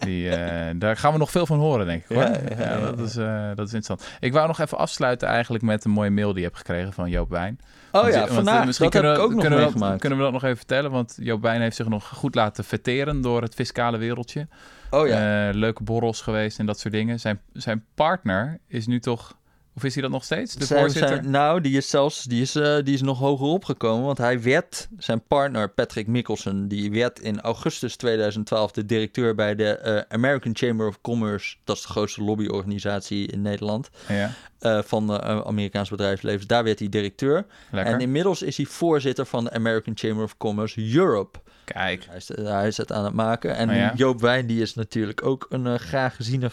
[0.01, 2.15] eh, die, eh, daar gaan we nog veel van horen, denk ik.
[2.15, 2.23] Hoor.
[2.23, 4.05] Ja, Ja, ja, ja, dat, is, eh, dat is interessant.
[4.19, 7.09] Ik wou nog even afsluiten eigenlijk met een mooie mail die je hebt gekregen van
[7.09, 7.59] Joop Wijn.
[7.91, 9.59] Oh Want ja, want, vandaag, eh, misschien dat heb kunnen ik we- ook nog kunnen
[9.59, 10.01] we dat- meegemaakt.
[10.01, 10.91] kunnen we dat nog even vertellen?
[10.91, 14.47] Want Joop Wijn heeft zich nog goed laten verteren door het fiscale wereldje.
[14.89, 15.47] Oh ja.
[15.49, 17.19] Eh, leuke borrels geweest en dat soort dingen.
[17.19, 19.39] Zijn, zijn partner is nu toch...
[19.75, 20.53] Of is hij dat nog steeds?
[20.55, 21.09] De Zijn- voorzitter?
[21.15, 24.05] zijn- nou, die is zelfs die is, eh, die is nog hoger opgekomen.
[24.05, 29.55] Want hij werd, zijn partner Patrick Mikkelsen, die werd in augustus 2012 de directeur bij
[29.55, 31.55] de eh, American Chamber of Commerce.
[31.63, 33.89] Dat is de grootste lobbyorganisatie in Nederland.
[34.07, 36.47] Ja, eh, van de Amerikaanse bedrijfsleven.
[36.47, 37.45] Daar werd hij directeur.
[37.71, 37.93] lekker.
[37.93, 41.39] En inmiddels is hij voorzitter van de American Chamber of Commerce Europe.
[41.71, 42.05] Kijk.
[42.07, 43.55] Hij is, hij is het aan het maken.
[43.55, 43.93] En Oh ja?
[43.95, 46.49] Joop Wijn, die is natuurlijk ook een eh, graag geziene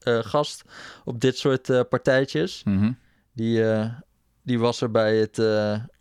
[0.00, 0.62] eh, gast
[1.04, 2.62] op dit soort eh, partijtjes.
[2.64, 2.92] Mhm.
[3.34, 3.64] Die,
[4.42, 5.36] die was er bij het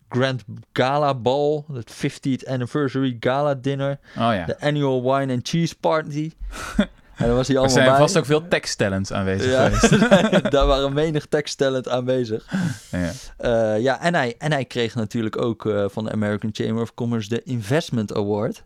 [0.09, 0.43] Grand
[0.73, 4.45] Gala Ball, het 50th Anniversary Gala Dinner, Oh ja.
[4.45, 6.31] de Annual Wine and Cheese Party.
[7.15, 7.99] en daar was hij Er allemaal zijn bij.
[7.99, 10.11] vast ook veel teksttalents aanwezig ja, geweest.
[10.51, 12.45] daar waren menig teksttalent aanwezig.
[12.91, 13.11] Ja.
[13.37, 16.93] Eh, ja, en hij, en hij kreeg natuurlijk ook eh, van de American Chamber of
[16.93, 18.63] Commerce de Investment Award.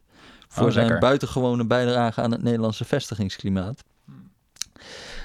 [0.48, 1.02] Voor Oh, zijn lekker.
[1.08, 3.84] buitengewone bijdrage aan het Nederlandse vestigingsklimaat.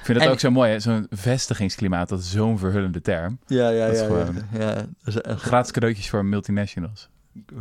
[0.01, 3.39] Ik vind En- ook zo mooi, zo'n vestigingsklimaat, dat is zo'n verhullende term.
[3.47, 4.07] Ja, ja, Dat is ja.
[4.07, 4.75] gewoon- ja, ja.
[4.75, 7.09] Dat is echt Gratis cadeautjes voor multinationals.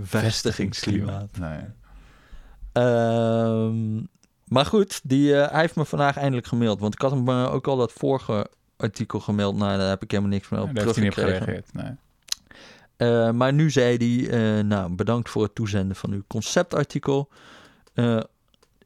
[0.01, 1.37] vestigingsklimaat.
[1.37, 1.59] Nee.
[2.73, 3.97] Ehm,
[4.49, 6.79] maar goed, die, eh, hij heeft me vandaag eindelijk gemaild.
[6.79, 9.55] Want ik had hem eh, ook al dat vorige artikel gemaild.
[9.55, 11.63] Nou, daar heb ik helemaal niks meer op Daar heeft hij niet op teruggekregen.
[11.73, 11.97] gereageerd.
[12.97, 13.09] Nee.
[13.09, 17.29] Eh, maar nu zei hij, nou, bedankt voor het toezenden van uw conceptartikel.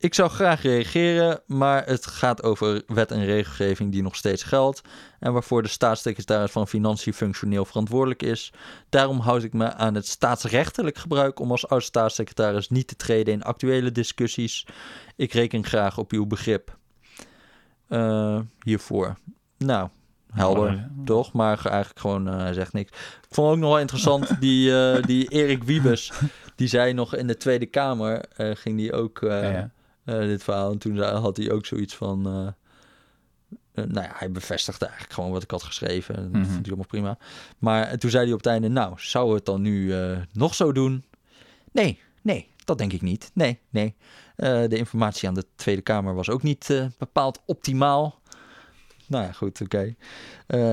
[0.03, 4.81] Ik zou graag reageren, maar het gaat over wet en regelgeving die nog steeds geldt
[5.19, 8.53] en waarvoor de staatssecretaris van Financiën functioneel verantwoordelijk is.
[8.89, 13.43] Daarom houd ik me aan het staatsrechtelijk gebruik om als oud-staatssecretaris niet te treden in
[13.43, 14.65] actuele discussies.
[15.15, 16.77] Ik reken graag op uw begrip
[17.87, 19.15] eh, hiervoor.
[19.57, 19.89] Nou,
[20.31, 21.33] helder toch?
[21.33, 22.89] Maar ge- eigenlijk gewoon, eh, hij zegt niks.
[22.91, 26.11] Ik vond ook nog wel interessant, die, eh, die Erik Wiebes,
[26.55, 29.71] die zei nog in de Tweede Kamer, ging die ook Ja, ja.
[30.05, 30.71] Eh, dit verhaal.
[30.71, 32.47] En toen zei- had hij ook zoiets van, eh,
[33.83, 36.15] eh, nou ja, hij bevestigde eigenlijk gewoon wat ik had geschreven.
[36.15, 36.43] En Dat Mhm.
[36.43, 37.17] vond hij allemaal prima.
[37.57, 39.93] Maar toen zei hij op het einde, nou, zou we het dan nu
[40.31, 41.03] nog zo doen?
[41.71, 43.31] Nee, nee, dat denk ik niet.
[43.33, 43.95] Nee, nee.
[44.35, 48.21] De informatie aan de Tweede Kamer was ook niet bepaald optimaal.
[49.07, 49.95] Nou ja, goed, oké.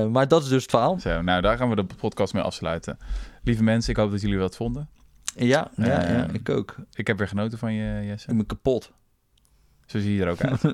[0.09, 0.99] Maar dat is dus het verhaal.
[0.99, 2.97] Zo, nou, daar gaan we de podcast mee afsluiten.
[3.43, 4.89] Lieve mensen, ik hoop dat jullie wat vonden.
[5.35, 6.75] Ja, ja, ja Eh, ik ook.
[6.93, 8.29] Ik heb weer genoten van je, Jesse.
[8.31, 8.91] Ik ben kapot.
[9.91, 10.61] Zo zie je er ook uit.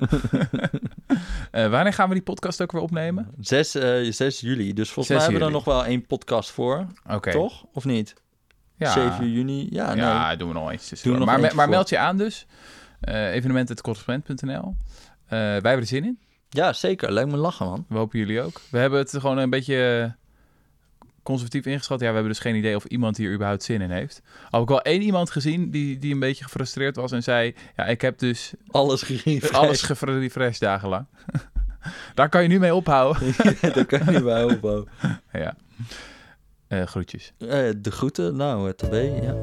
[1.50, 3.28] Eh, wanneer gaan we die podcast ook weer opnemen?
[3.40, 4.72] 6, eh 6 juli.
[4.72, 6.86] Dus volgens 6 mij hebben we er nog wel één podcast voor.
[7.32, 7.64] Toch?
[7.72, 8.14] Of niet?
[8.76, 8.92] Ja.
[8.92, 9.66] 7 juni?
[9.70, 10.04] Ja, nee.
[10.04, 10.88] Ja, doen we nog eens.
[11.02, 12.46] Doen we nog maar, maar meld je aan dus.
[13.08, 13.34] Uh,
[15.24, 16.18] Eh, Wij hebben er zin in.
[16.48, 17.12] Ja, zeker.
[17.12, 17.84] Lijkt me lachen, man.
[17.88, 18.60] We hopen jullie ook.
[18.70, 20.27] We hebben het gewoon een beetje eh,
[21.28, 22.00] conservatief ingeschat.
[22.00, 24.22] Ja, we hebben dus geen idee of iemand hier überhaupt zin in heeft.
[24.50, 27.54] Al heb ik wel één iemand gezien die, die een beetje gefrustreerd was en zei...
[27.76, 29.52] Ja, ik heb dus Alles gerefreshed.
[29.52, 31.06] alles gefrefreshed dagenlang.
[32.14, 33.32] Daar kan je nu mee ophouden.
[33.74, 34.88] Daar kan je niet bij opbouwen.
[35.32, 35.54] ja.
[36.68, 37.32] Eh, groetjes.
[37.38, 37.48] Eh,
[37.78, 38.36] de groeten.
[38.36, 39.34] Nou, het B, ja.